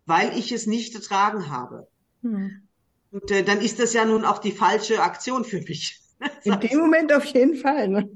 weil 0.05 0.37
ich 0.37 0.51
es 0.51 0.67
nicht 0.67 0.95
ertragen 0.95 1.49
habe. 1.49 1.87
Hm. 2.23 2.67
Und 3.11 3.31
äh, 3.31 3.43
dann 3.43 3.61
ist 3.61 3.79
das 3.79 3.93
ja 3.93 4.03
nun 4.03 4.25
auch 4.25 4.39
die 4.39 4.51
falsche 4.51 5.01
Aktion 5.01 5.45
für 5.45 5.61
mich. 5.61 6.01
In 6.43 6.59
dem 6.59 6.79
Moment 6.79 7.13
auf 7.13 7.25
jeden 7.25 7.55
Fall. 7.55 7.87
Ne? 7.87 8.09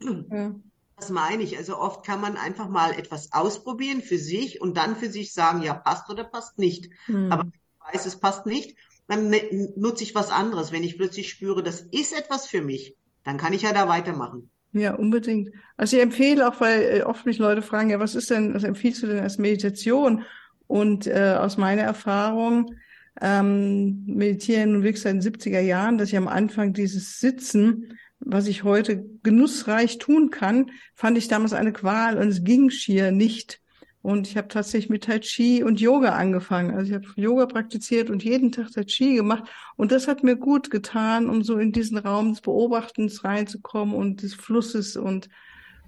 ja. 0.30 0.54
Das 0.96 1.10
meine 1.10 1.42
ich. 1.42 1.56
Also 1.56 1.78
oft 1.78 2.06
kann 2.06 2.20
man 2.20 2.36
einfach 2.36 2.68
mal 2.68 2.92
etwas 2.92 3.32
ausprobieren 3.32 4.02
für 4.02 4.18
sich 4.18 4.60
und 4.60 4.76
dann 4.76 4.94
für 4.94 5.10
sich 5.10 5.32
sagen, 5.32 5.62
ja, 5.62 5.74
passt 5.74 6.08
oder 6.10 6.22
passt 6.22 6.58
nicht. 6.58 6.90
Hm. 7.06 7.32
Aber 7.32 7.50
weiß, 7.92 8.06
es 8.06 8.18
passt 8.18 8.46
nicht, 8.46 8.76
dann 9.08 9.30
ne, 9.30 9.72
nutze 9.76 10.04
ich 10.04 10.14
was 10.14 10.30
anderes. 10.30 10.72
Wenn 10.72 10.84
ich 10.84 10.96
plötzlich 10.96 11.30
spüre, 11.30 11.62
das 11.62 11.80
ist 11.80 12.16
etwas 12.16 12.46
für 12.46 12.62
mich, 12.62 12.96
dann 13.22 13.38
kann 13.38 13.52
ich 13.52 13.62
ja 13.62 13.72
da 13.72 13.88
weitermachen. 13.88 14.50
Ja, 14.72 14.94
unbedingt. 14.94 15.50
Also 15.76 15.96
ich 15.96 16.02
empfehle 16.02 16.48
auch, 16.48 16.60
weil 16.60 16.82
äh, 16.82 17.02
oft 17.02 17.26
mich 17.26 17.38
Leute 17.38 17.62
fragen, 17.62 17.90
ja, 17.90 18.00
was 18.00 18.14
ist 18.14 18.30
denn, 18.30 18.54
was 18.54 18.64
empfiehlst 18.64 19.02
du 19.02 19.06
denn 19.06 19.20
als 19.20 19.38
Meditation? 19.38 20.24
Und 20.66 21.06
äh, 21.06 21.36
aus 21.38 21.56
meiner 21.56 21.82
Erfahrung 21.82 22.74
ähm, 23.20 24.04
meditiere 24.06 24.66
nun 24.66 24.82
wirklich 24.82 25.02
seit 25.02 25.14
den 25.14 25.22
70er 25.22 25.60
Jahren, 25.60 25.98
dass 25.98 26.08
ich 26.08 26.16
am 26.16 26.26
Anfang 26.26 26.72
dieses 26.72 27.20
Sitzen, 27.20 27.96
was 28.18 28.48
ich 28.48 28.64
heute 28.64 29.04
genussreich 29.22 29.98
tun 29.98 30.30
kann, 30.30 30.70
fand 30.94 31.18
ich 31.18 31.28
damals 31.28 31.52
eine 31.52 31.72
Qual 31.72 32.18
und 32.18 32.28
es 32.28 32.42
ging 32.42 32.70
schier 32.70 33.12
nicht. 33.12 33.60
Und 34.04 34.28
ich 34.28 34.36
habe 34.36 34.48
tatsächlich 34.48 34.90
mit 34.90 35.04
Tai 35.04 35.18
Chi 35.20 35.64
und 35.64 35.80
Yoga 35.80 36.10
angefangen. 36.10 36.74
Also 36.74 36.90
ich 36.90 36.94
habe 36.94 37.06
Yoga 37.16 37.46
praktiziert 37.46 38.10
und 38.10 38.22
jeden 38.22 38.52
Tag 38.52 38.70
Tai 38.70 38.84
Chi 38.84 39.14
gemacht. 39.14 39.44
Und 39.76 39.92
das 39.92 40.08
hat 40.08 40.22
mir 40.22 40.36
gut 40.36 40.70
getan, 40.70 41.30
um 41.30 41.42
so 41.42 41.56
in 41.56 41.72
diesen 41.72 41.96
Raum 41.96 42.34
des 42.34 42.42
Beobachtens 42.42 43.24
reinzukommen 43.24 43.94
und 43.94 44.20
des 44.20 44.34
Flusses 44.34 44.98
und 44.98 45.30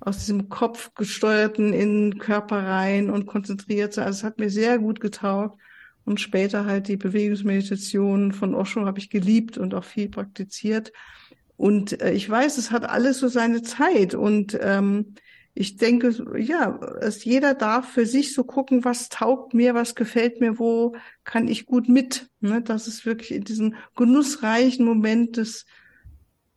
aus 0.01 0.21
diesem 0.21 0.49
Kopf 0.49 0.95
gesteuerten 0.95 1.75
in 1.75 2.13
den 2.13 2.19
Körper 2.19 2.65
rein 2.65 3.11
und 3.11 3.27
konzentriert 3.27 3.93
sein. 3.93 4.07
Also 4.07 4.21
es 4.21 4.25
hat 4.25 4.39
mir 4.39 4.49
sehr 4.49 4.79
gut 4.79 4.99
getaugt. 4.99 5.61
Und 6.07 6.19
später 6.19 6.65
halt 6.65 6.89
die 6.89 6.97
Bewegungsmeditation 6.97 8.33
von 8.33 8.55
Osho 8.55 8.87
habe 8.87 8.99
ich 8.99 9.11
geliebt 9.11 9.59
und 9.59 9.75
auch 9.75 9.85
viel 9.85 10.09
praktiziert. 10.09 10.91
Und 11.59 12.01
äh, 12.01 12.13
ich 12.13 12.31
weiß, 12.31 12.57
es 12.57 12.71
hat 12.71 12.89
alles 12.89 13.19
so 13.19 13.29
seine 13.29 13.61
Zeit. 13.61 14.15
Und 14.15 14.59
ähm, 14.59 15.17
ich 15.59 15.79
denke, 15.79 16.15
ja, 16.39 16.79
es, 17.01 17.25
jeder 17.25 17.55
darf 17.55 17.89
für 17.89 18.05
sich 18.05 18.35
so 18.35 18.45
gucken, 18.45 18.85
was 18.85 19.09
taugt 19.09 19.55
mir, 19.55 19.75
was 19.75 19.95
gefällt 19.95 20.39
mir, 20.39 20.59
wo 20.59 20.95
kann 21.25 21.49
ich 21.49 21.65
gut 21.65 21.89
mit. 21.89 22.29
Ne? 22.41 22.61
Das 22.61 22.87
ist 22.87 23.07
wirklich 23.07 23.33
in 23.33 23.45
diesen 23.45 23.75
genussreichen 23.97 24.85
Moment 24.85 25.39
des 25.39 25.65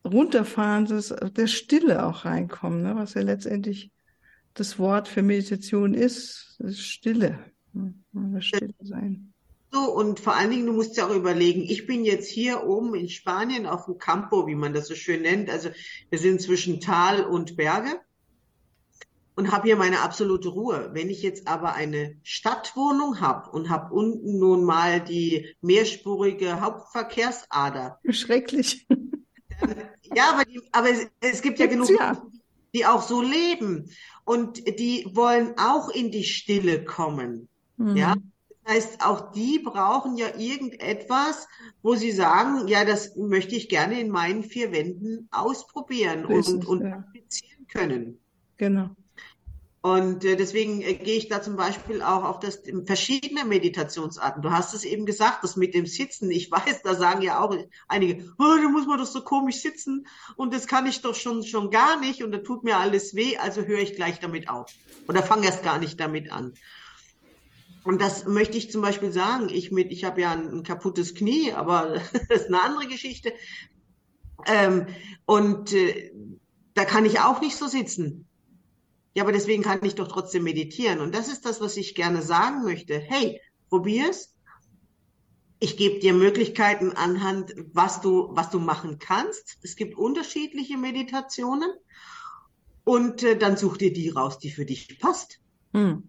Runterfahrens, 0.04 0.90
des, 0.90 1.16
der 1.32 1.48
Stille 1.48 2.06
auch 2.06 2.26
reinkommen, 2.26 2.82
ne? 2.84 2.98
was 2.98 3.14
ja 3.14 3.22
letztendlich 3.22 3.90
das 4.54 4.78
Wort 4.80 5.08
für 5.08 5.22
Meditation 5.22 5.94
ist, 5.94 6.60
ist 6.60 6.82
Stille. 6.82 7.40
Ne? 7.72 8.42
Stille 8.42 8.74
sein. 8.82 9.32
So, 9.72 9.96
und 9.96 10.20
vor 10.20 10.36
allen 10.36 10.52
Dingen, 10.52 10.66
du 10.66 10.74
musst 10.74 10.98
ja 10.98 11.08
auch 11.08 11.16
überlegen, 11.16 11.62
ich 11.62 11.88
bin 11.88 12.04
jetzt 12.04 12.28
hier 12.28 12.66
oben 12.66 12.96
in 12.96 13.08
Spanien 13.08 13.66
auf 13.66 13.86
dem 13.86 13.98
Campo, 13.98 14.46
wie 14.46 14.56
man 14.56 14.74
das 14.74 14.88
so 14.90 14.96
schön 14.96 15.22
nennt. 15.22 15.50
Also 15.50 15.70
wir 16.10 16.20
sind 16.20 16.42
zwischen 16.42 16.82
Tal 16.82 17.24
und 17.24 17.56
Berge 17.56 18.02
und 19.40 19.54
habe 19.54 19.68
hier 19.68 19.78
meine 19.78 20.02
absolute 20.02 20.50
Ruhe. 20.50 20.90
Wenn 20.92 21.10
ich 21.10 21.22
jetzt 21.22 21.48
aber 21.48 21.74
eine 21.74 22.18
Stadtwohnung 22.24 23.22
habe 23.22 23.50
und 23.52 23.70
habe 23.70 23.94
unten 23.94 24.38
nun 24.38 24.66
mal 24.66 25.00
die 25.00 25.56
mehrspurige 25.62 26.60
Hauptverkehrsader. 26.60 28.00
Schrecklich. 28.10 28.86
Dann, 28.90 29.14
ja, 30.14 30.34
aber, 30.34 30.44
die, 30.44 30.60
aber 30.74 30.90
es, 30.90 31.08
es, 31.22 31.42
gibt 31.42 31.58
ja 31.58 31.68
Gibt's 31.68 31.88
genug, 31.88 32.02
ja. 32.02 32.22
die 32.76 32.86
auch 32.86 33.02
so 33.02 33.22
leben 33.22 33.90
und 34.26 34.58
die 34.78 35.08
wollen 35.14 35.54
auch 35.58 35.88
in 35.88 36.12
die 36.12 36.26
Stille 36.26 36.84
kommen. 36.84 37.48
Mhm. 37.78 37.96
Ja. 37.96 38.16
Das 38.66 38.74
heißt, 38.74 39.06
auch 39.06 39.32
die 39.32 39.60
brauchen 39.60 40.18
ja 40.18 40.36
irgendetwas, 40.38 41.48
wo 41.82 41.96
sie 41.96 42.12
sagen, 42.12 42.68
ja, 42.68 42.84
das 42.84 43.16
möchte 43.16 43.56
ich 43.56 43.70
gerne 43.70 44.02
in 44.02 44.10
meinen 44.10 44.44
vier 44.44 44.74
Wänden 44.74 45.30
ausprobieren 45.32 46.26
und, 46.26 46.66
und 46.66 46.84
ja. 46.84 47.06
können. 47.70 48.20
Genau. 48.58 48.90
Und 49.82 50.26
äh, 50.26 50.36
deswegen 50.36 50.82
äh, 50.82 50.96
gehe 50.96 51.18
ich 51.18 51.30
da 51.30 51.42
zum 51.42 51.56
Beispiel 51.56 52.02
auch 52.02 52.26
auf 52.26 52.40
das 52.40 52.62
verschiedene 52.86 53.46
Meditationsarten. 53.46 54.42
Du 54.42 54.52
hast 54.52 54.74
es 54.74 54.84
eben 54.84 55.06
gesagt, 55.06 55.44
das 55.44 55.56
mit 55.56 55.74
dem 55.74 55.86
Sitzen. 55.86 56.30
Ich 56.32 56.52
weiß, 56.52 56.82
da 56.84 56.96
sagen 56.96 57.22
ja 57.22 57.40
auch 57.40 57.56
einige, 57.88 58.26
oh, 58.38 58.58
da 58.62 58.68
muss 58.70 58.88
man 58.88 59.00
doch 59.00 59.06
so 59.06 59.24
komisch 59.24 59.62
sitzen 59.62 60.06
und 60.36 60.54
das 60.54 60.68
kann 60.68 60.86
ich 60.86 61.02
doch 61.02 61.16
schon 61.16 61.44
schon 61.44 61.72
gar 61.72 62.00
nicht 62.00 62.24
und 62.24 62.32
da 62.32 62.40
tut 62.40 62.66
mir 62.66 62.78
alles 62.78 63.16
weh, 63.16 63.38
also 63.38 63.62
höre 63.62 63.80
ich 63.80 63.96
gleich 63.96 64.20
damit 64.20 64.50
auf 64.50 64.70
oder 65.08 65.24
fange 65.24 65.46
erst 65.46 65.64
gar 65.64 65.80
nicht 65.80 66.00
damit 66.00 66.32
an. 66.32 66.54
Und 67.86 68.02
das 68.02 68.26
möchte 68.26 68.58
ich 68.58 68.72
zum 68.72 68.82
Beispiel 68.82 69.12
sagen. 69.12 69.48
Ich 69.50 69.72
mit, 69.72 69.92
ich 69.92 70.04
habe 70.04 70.22
ja 70.22 70.32
ein, 70.32 70.52
ein, 70.52 70.64
kaputtes 70.64 71.16
Knie, 71.16 71.54
aber 71.54 72.02
das 72.30 72.42
ist 72.42 72.48
eine 72.48 72.62
andere 72.62 72.88
Geschichte. 72.88 73.34
Ähm, 74.46 74.88
und 75.26 75.72
äh, 75.74 76.12
da 76.74 76.84
kann 76.84 77.06
ich 77.06 77.22
auch 77.22 77.40
nicht 77.40 77.56
so 77.56 77.68
sitzen. 77.68 78.29
Ja, 79.20 79.26
aber 79.26 79.34
deswegen 79.34 79.64
kann 79.64 79.84
ich 79.84 79.96
doch 79.96 80.08
trotzdem 80.08 80.46
meditieren. 80.46 81.02
Und 81.02 81.14
das 81.14 81.28
ist 81.28 81.46
das, 81.46 81.60
was 81.60 81.76
ich 81.76 81.94
gerne 81.94 82.22
sagen 82.22 82.64
möchte. 82.64 82.98
Hey, 82.98 83.42
probier's. 83.68 84.34
Ich 85.60 85.76
gebe 85.76 86.00
dir 86.00 86.14
Möglichkeiten 86.14 86.94
anhand, 86.94 87.54
was 87.74 88.00
du, 88.00 88.30
was 88.32 88.50
du 88.50 88.62
machen 88.62 88.98
kannst. 88.98 89.58
Es 89.62 89.76
gibt 89.76 89.98
unterschiedliche 89.98 90.78
Meditationen. 90.78 91.70
Und 92.86 93.22
äh, 93.24 93.38
dann 93.38 93.58
such 93.58 93.76
dir 93.76 93.92
die 93.92 94.08
raus, 94.08 94.40
die 94.40 94.52
für 94.52 94.64
dich 94.64 94.98
passt. 95.00 95.42
Hm. 95.74 96.08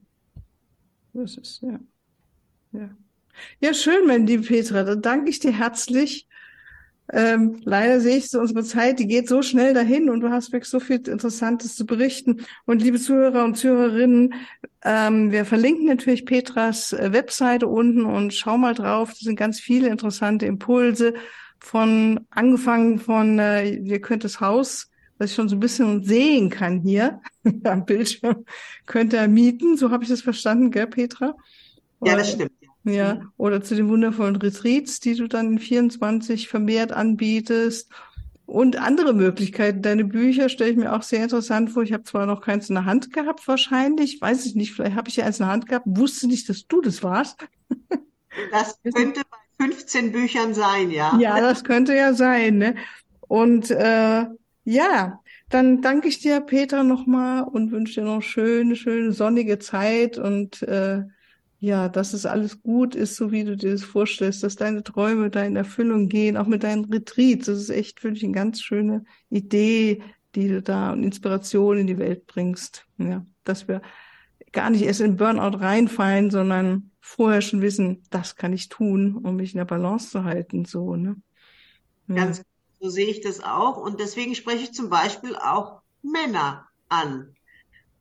Das 1.12 1.36
ist, 1.36 1.62
ja. 1.62 1.80
Ja. 2.70 2.96
Ja, 3.58 3.74
schön, 3.74 4.06
mein 4.06 4.24
liebe 4.24 4.44
Petra. 4.44 4.84
Dann 4.84 5.02
danke 5.02 5.30
ich 5.30 5.40
dir 5.40 5.52
herzlich 5.52 6.28
ähm, 7.12 7.60
leider 7.64 8.00
sehe 8.00 8.16
ich 8.16 8.30
so, 8.30 8.40
unsere 8.40 8.64
Zeit, 8.64 8.98
die 8.98 9.06
geht 9.06 9.28
so 9.28 9.42
schnell 9.42 9.74
dahin 9.74 10.10
und 10.10 10.20
du 10.20 10.30
hast 10.30 10.52
wirklich 10.52 10.70
so 10.70 10.80
viel 10.80 11.06
Interessantes 11.08 11.74
zu 11.76 11.86
berichten. 11.86 12.42
Und 12.66 12.82
liebe 12.82 12.98
Zuhörer 12.98 13.44
und 13.44 13.56
Zuhörerinnen, 13.56 14.34
ähm, 14.84 15.32
wir 15.32 15.44
verlinken 15.44 15.86
natürlich 15.86 16.24
Petras 16.24 16.92
äh, 16.92 17.12
Webseite 17.12 17.66
unten 17.66 18.04
und 18.04 18.34
schau 18.34 18.58
mal 18.58 18.74
drauf. 18.74 19.10
Das 19.10 19.20
sind 19.20 19.36
ganz 19.36 19.60
viele 19.60 19.88
interessante 19.88 20.46
Impulse 20.46 21.14
von 21.58 22.20
angefangen 22.30 22.98
von, 22.98 23.38
äh, 23.38 23.70
ihr 23.70 24.00
könnt 24.00 24.24
das 24.24 24.40
Haus 24.40 24.90
was 25.20 25.30
ich 25.30 25.36
schon 25.36 25.50
so 25.50 25.56
ein 25.56 25.60
bisschen 25.60 26.02
sehen 26.02 26.48
kann 26.48 26.80
hier 26.80 27.20
am 27.64 27.84
Bildschirm, 27.84 28.46
könnt 28.86 29.12
ihr 29.12 29.28
mieten. 29.28 29.76
So 29.76 29.90
habe 29.90 30.02
ich 30.02 30.08
das 30.08 30.22
verstanden, 30.22 30.70
gell, 30.70 30.86
Petra? 30.86 31.36
Ja, 32.02 32.16
das 32.16 32.32
stimmt. 32.32 32.52
Ja, 32.84 33.16
mhm. 33.16 33.32
oder 33.36 33.62
zu 33.62 33.74
den 33.74 33.88
wundervollen 33.88 34.36
Retreats, 34.36 35.00
die 35.00 35.14
du 35.14 35.26
dann 35.26 35.52
in 35.52 35.58
24 35.58 36.48
vermehrt 36.48 36.92
anbietest. 36.92 37.90
Und 38.46 38.76
andere 38.76 39.12
Möglichkeiten. 39.12 39.80
Deine 39.80 40.04
Bücher 40.04 40.48
stelle 40.48 40.70
ich 40.72 40.76
mir 40.76 40.92
auch 40.92 41.02
sehr 41.02 41.22
interessant 41.22 41.70
vor. 41.70 41.84
Ich 41.84 41.92
habe 41.92 42.02
zwar 42.02 42.26
noch 42.26 42.40
keins 42.40 42.68
in 42.68 42.74
der 42.74 42.84
Hand 42.84 43.12
gehabt, 43.12 43.46
wahrscheinlich. 43.46 44.20
Weiß 44.20 44.44
ich 44.44 44.56
nicht, 44.56 44.72
vielleicht 44.72 44.96
habe 44.96 45.08
ich 45.08 45.14
ja 45.16 45.24
eins 45.24 45.38
in 45.38 45.44
der 45.44 45.52
Hand 45.52 45.68
gehabt, 45.68 45.86
wusste 45.86 46.26
nicht, 46.26 46.48
dass 46.48 46.66
du 46.66 46.80
das 46.80 47.02
warst. 47.02 47.46
Das 48.52 48.78
könnte 48.94 49.22
bei 49.28 49.66
15 49.66 50.12
Büchern 50.12 50.54
sein, 50.54 50.92
ja. 50.92 51.18
Ja, 51.18 51.40
das 51.40 51.64
könnte 51.64 51.96
ja 51.96 52.14
sein. 52.14 52.58
Ne? 52.58 52.76
Und 53.20 53.72
äh, 53.72 54.26
ja, 54.64 55.20
dann 55.48 55.82
danke 55.82 56.08
ich 56.08 56.20
dir, 56.20 56.40
Peter, 56.40 56.84
nochmal 56.84 57.42
und 57.42 57.72
wünsche 57.72 58.00
dir 58.00 58.06
noch 58.06 58.22
schöne, 58.22 58.76
schöne 58.76 59.12
sonnige 59.12 59.58
Zeit 59.58 60.16
und 60.16 60.62
äh, 60.62 61.02
ja, 61.60 61.90
dass 61.90 62.14
es 62.14 62.24
alles 62.24 62.62
gut 62.62 62.94
ist, 62.94 63.16
so 63.16 63.30
wie 63.32 63.44
du 63.44 63.54
dir 63.54 63.72
das 63.72 63.84
vorstellst, 63.84 64.42
dass 64.42 64.56
deine 64.56 64.82
Träume 64.82 65.28
da 65.28 65.44
in 65.44 65.56
Erfüllung 65.56 66.08
gehen, 66.08 66.38
auch 66.38 66.46
mit 66.46 66.62
deinen 66.62 66.86
Retreats. 66.86 67.46
Das 67.46 67.58
ist 67.58 67.68
echt 67.68 68.00
für 68.00 68.10
dich 68.10 68.24
eine 68.24 68.32
ganz 68.32 68.62
schöne 68.62 69.04
Idee, 69.28 70.02
die 70.34 70.48
du 70.48 70.62
da 70.62 70.90
und 70.90 71.04
Inspiration 71.04 71.76
in 71.76 71.86
die 71.86 71.98
Welt 71.98 72.26
bringst. 72.26 72.86
Ja, 72.96 73.26
dass 73.44 73.68
wir 73.68 73.82
gar 74.52 74.70
nicht 74.70 74.82
erst 74.82 75.02
in 75.02 75.18
Burnout 75.18 75.58
reinfallen, 75.58 76.30
sondern 76.30 76.92
vorher 76.98 77.42
schon 77.42 77.60
wissen, 77.60 78.04
das 78.08 78.36
kann 78.36 78.54
ich 78.54 78.70
tun, 78.70 79.16
um 79.16 79.36
mich 79.36 79.52
in 79.52 79.58
der 79.58 79.66
Balance 79.66 80.08
zu 80.08 80.24
halten, 80.24 80.64
so, 80.64 80.96
ne? 80.96 81.16
Ja. 82.08 82.14
Ganz 82.14 82.42
so 82.82 82.88
sehe 82.88 83.08
ich 83.08 83.20
das 83.20 83.40
auch. 83.40 83.76
Und 83.76 84.00
deswegen 84.00 84.34
spreche 84.34 84.64
ich 84.64 84.72
zum 84.72 84.88
Beispiel 84.88 85.36
auch 85.36 85.82
Männer 86.00 86.66
an. 86.88 87.34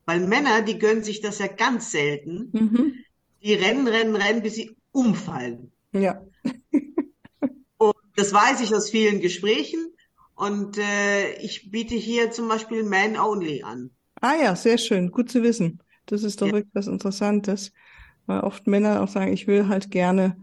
Weil 0.06 0.26
Männer, 0.26 0.62
die 0.62 0.78
gönnen 0.78 1.04
sich 1.04 1.20
das 1.20 1.38
ja 1.38 1.48
ganz 1.48 1.90
selten. 1.90 2.48
Mhm 2.52 3.04
die 3.42 3.54
rennen, 3.54 3.86
rennen, 3.86 4.16
rennen, 4.16 4.42
bis 4.42 4.54
sie 4.54 4.76
umfallen. 4.92 5.72
Ja. 5.92 6.22
und 7.78 7.94
das 8.16 8.32
weiß 8.32 8.60
ich 8.60 8.74
aus 8.74 8.90
vielen 8.90 9.20
Gesprächen. 9.20 9.94
Und 10.34 10.78
äh, 10.78 11.34
ich 11.40 11.70
biete 11.70 11.94
hier 11.94 12.30
zum 12.30 12.48
Beispiel 12.48 12.82
Man 12.82 13.18
Only 13.18 13.62
an. 13.62 13.90
Ah 14.20 14.34
ja, 14.34 14.56
sehr 14.56 14.78
schön. 14.78 15.10
Gut 15.10 15.30
zu 15.30 15.42
wissen. 15.42 15.82
Das 16.06 16.22
ist 16.22 16.40
doch 16.40 16.46
ja. 16.46 16.54
wirklich 16.54 16.74
was 16.74 16.86
Interessantes. 16.86 17.72
Weil 18.26 18.40
oft 18.40 18.66
Männer 18.66 19.02
auch 19.02 19.08
sagen, 19.08 19.32
ich 19.32 19.46
will 19.46 19.68
halt 19.68 19.90
gerne 19.90 20.36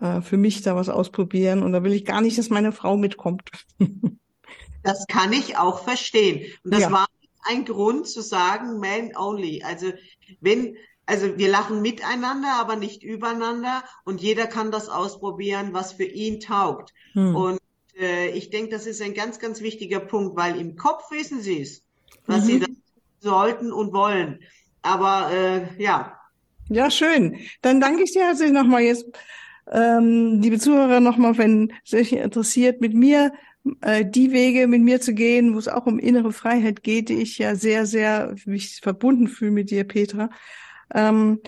äh, 0.00 0.20
für 0.20 0.36
mich 0.36 0.62
da 0.62 0.76
was 0.76 0.88
ausprobieren 0.88 1.62
und 1.62 1.72
da 1.72 1.82
will 1.84 1.92
ich 1.92 2.04
gar 2.04 2.20
nicht, 2.20 2.38
dass 2.38 2.50
meine 2.50 2.72
Frau 2.72 2.96
mitkommt. 2.96 3.50
das 4.82 5.06
kann 5.08 5.32
ich 5.32 5.56
auch 5.56 5.82
verstehen. 5.84 6.50
Und 6.64 6.74
das 6.74 6.82
ja. 6.82 6.92
war 6.92 7.06
ein 7.44 7.64
Grund 7.64 8.08
zu 8.08 8.22
sagen, 8.22 8.78
man 8.78 9.14
only. 9.16 9.62
Also 9.62 9.92
wenn, 10.40 10.76
also 11.06 11.36
wir 11.36 11.48
lachen 11.48 11.82
miteinander, 11.82 12.54
aber 12.58 12.76
nicht 12.76 13.02
übereinander 13.02 13.84
und 14.04 14.20
jeder 14.20 14.46
kann 14.46 14.70
das 14.70 14.88
ausprobieren, 14.88 15.72
was 15.72 15.92
für 15.92 16.04
ihn 16.04 16.40
taugt. 16.40 16.92
Hm. 17.12 17.36
Und 17.36 17.58
äh, 17.98 18.30
ich 18.30 18.50
denke, 18.50 18.70
das 18.70 18.86
ist 18.86 19.02
ein 19.02 19.14
ganz, 19.14 19.38
ganz 19.38 19.60
wichtiger 19.60 20.00
Punkt, 20.00 20.36
weil 20.36 20.58
im 20.58 20.76
Kopf 20.76 21.10
wissen 21.10 21.40
sie 21.40 21.60
es, 21.60 21.82
was 22.26 22.42
mhm. 22.42 22.46
sie 22.46 22.60
das 22.60 22.70
sollten 23.20 23.72
und 23.72 23.92
wollen. 23.92 24.40
Aber 24.82 25.30
äh, 25.32 25.82
ja. 25.82 26.18
Ja, 26.68 26.90
schön. 26.90 27.38
Dann 27.62 27.80
danke 27.80 28.02
ich 28.02 28.12
dir 28.12 28.24
herzlich 28.24 28.52
nochmal 28.52 28.82
jetzt, 28.82 29.06
ähm, 29.70 30.40
liebe 30.40 30.58
Zuhörer, 30.58 31.00
nochmal, 31.00 31.38
wenn 31.38 31.72
es 31.84 31.94
euch 31.94 32.12
interessiert, 32.12 32.80
mit 32.80 32.94
mir 32.94 33.32
äh, 33.80 34.04
die 34.04 34.32
Wege 34.32 34.66
mit 34.66 34.82
mir 34.82 35.00
zu 35.00 35.14
gehen, 35.14 35.54
wo 35.54 35.58
es 35.58 35.68
auch 35.68 35.86
um 35.86 35.98
innere 35.98 36.32
Freiheit 36.32 36.82
geht, 36.82 37.08
die 37.08 37.22
ich 37.22 37.38
ja 37.38 37.54
sehr, 37.54 37.86
sehr 37.86 38.34
mich 38.44 38.80
verbunden 38.82 39.28
fühle 39.28 39.52
mit 39.52 39.70
dir, 39.70 39.84
Petra. 39.84 40.30
Ähm, 40.92 41.40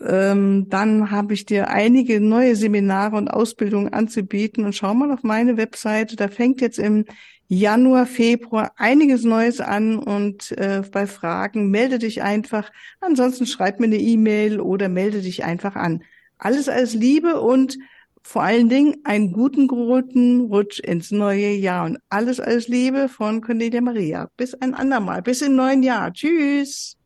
ähm, 0.00 0.68
dann 0.68 1.10
habe 1.10 1.34
ich 1.34 1.44
dir 1.44 1.68
einige 1.68 2.20
neue 2.20 2.56
Seminare 2.56 3.16
und 3.16 3.28
Ausbildungen 3.28 3.92
anzubieten 3.92 4.64
und 4.64 4.74
schau 4.74 4.94
mal 4.94 5.12
auf 5.12 5.22
meine 5.22 5.56
Webseite. 5.56 6.16
Da 6.16 6.28
fängt 6.28 6.60
jetzt 6.60 6.78
im 6.78 7.04
Januar, 7.48 8.06
Februar 8.06 8.72
einiges 8.76 9.24
Neues 9.24 9.60
an 9.60 9.98
und 9.98 10.52
äh, 10.52 10.82
bei 10.90 11.06
Fragen 11.06 11.70
melde 11.70 11.98
dich 11.98 12.22
einfach. 12.22 12.70
Ansonsten 13.00 13.44
schreib 13.44 13.80
mir 13.80 13.86
eine 13.86 13.98
E-Mail 13.98 14.60
oder 14.60 14.88
melde 14.88 15.20
dich 15.20 15.44
einfach 15.44 15.74
an. 15.74 16.04
Alles 16.38 16.68
als 16.68 16.94
Liebe 16.94 17.40
und 17.40 17.76
vor 18.22 18.42
allen 18.42 18.68
Dingen 18.68 18.98
einen 19.04 19.32
guten, 19.32 19.66
guten 19.66 20.42
Rutsch 20.42 20.78
ins 20.78 21.10
neue 21.10 21.50
Jahr 21.50 21.86
und 21.86 21.98
alles 22.08 22.38
als 22.38 22.68
Liebe 22.68 23.08
von 23.08 23.40
Cornelia 23.40 23.80
Maria. 23.80 24.28
Bis 24.36 24.54
ein 24.54 24.74
andermal. 24.74 25.22
Bis 25.22 25.42
im 25.42 25.56
neuen 25.56 25.82
Jahr. 25.82 26.12
Tschüss. 26.12 26.99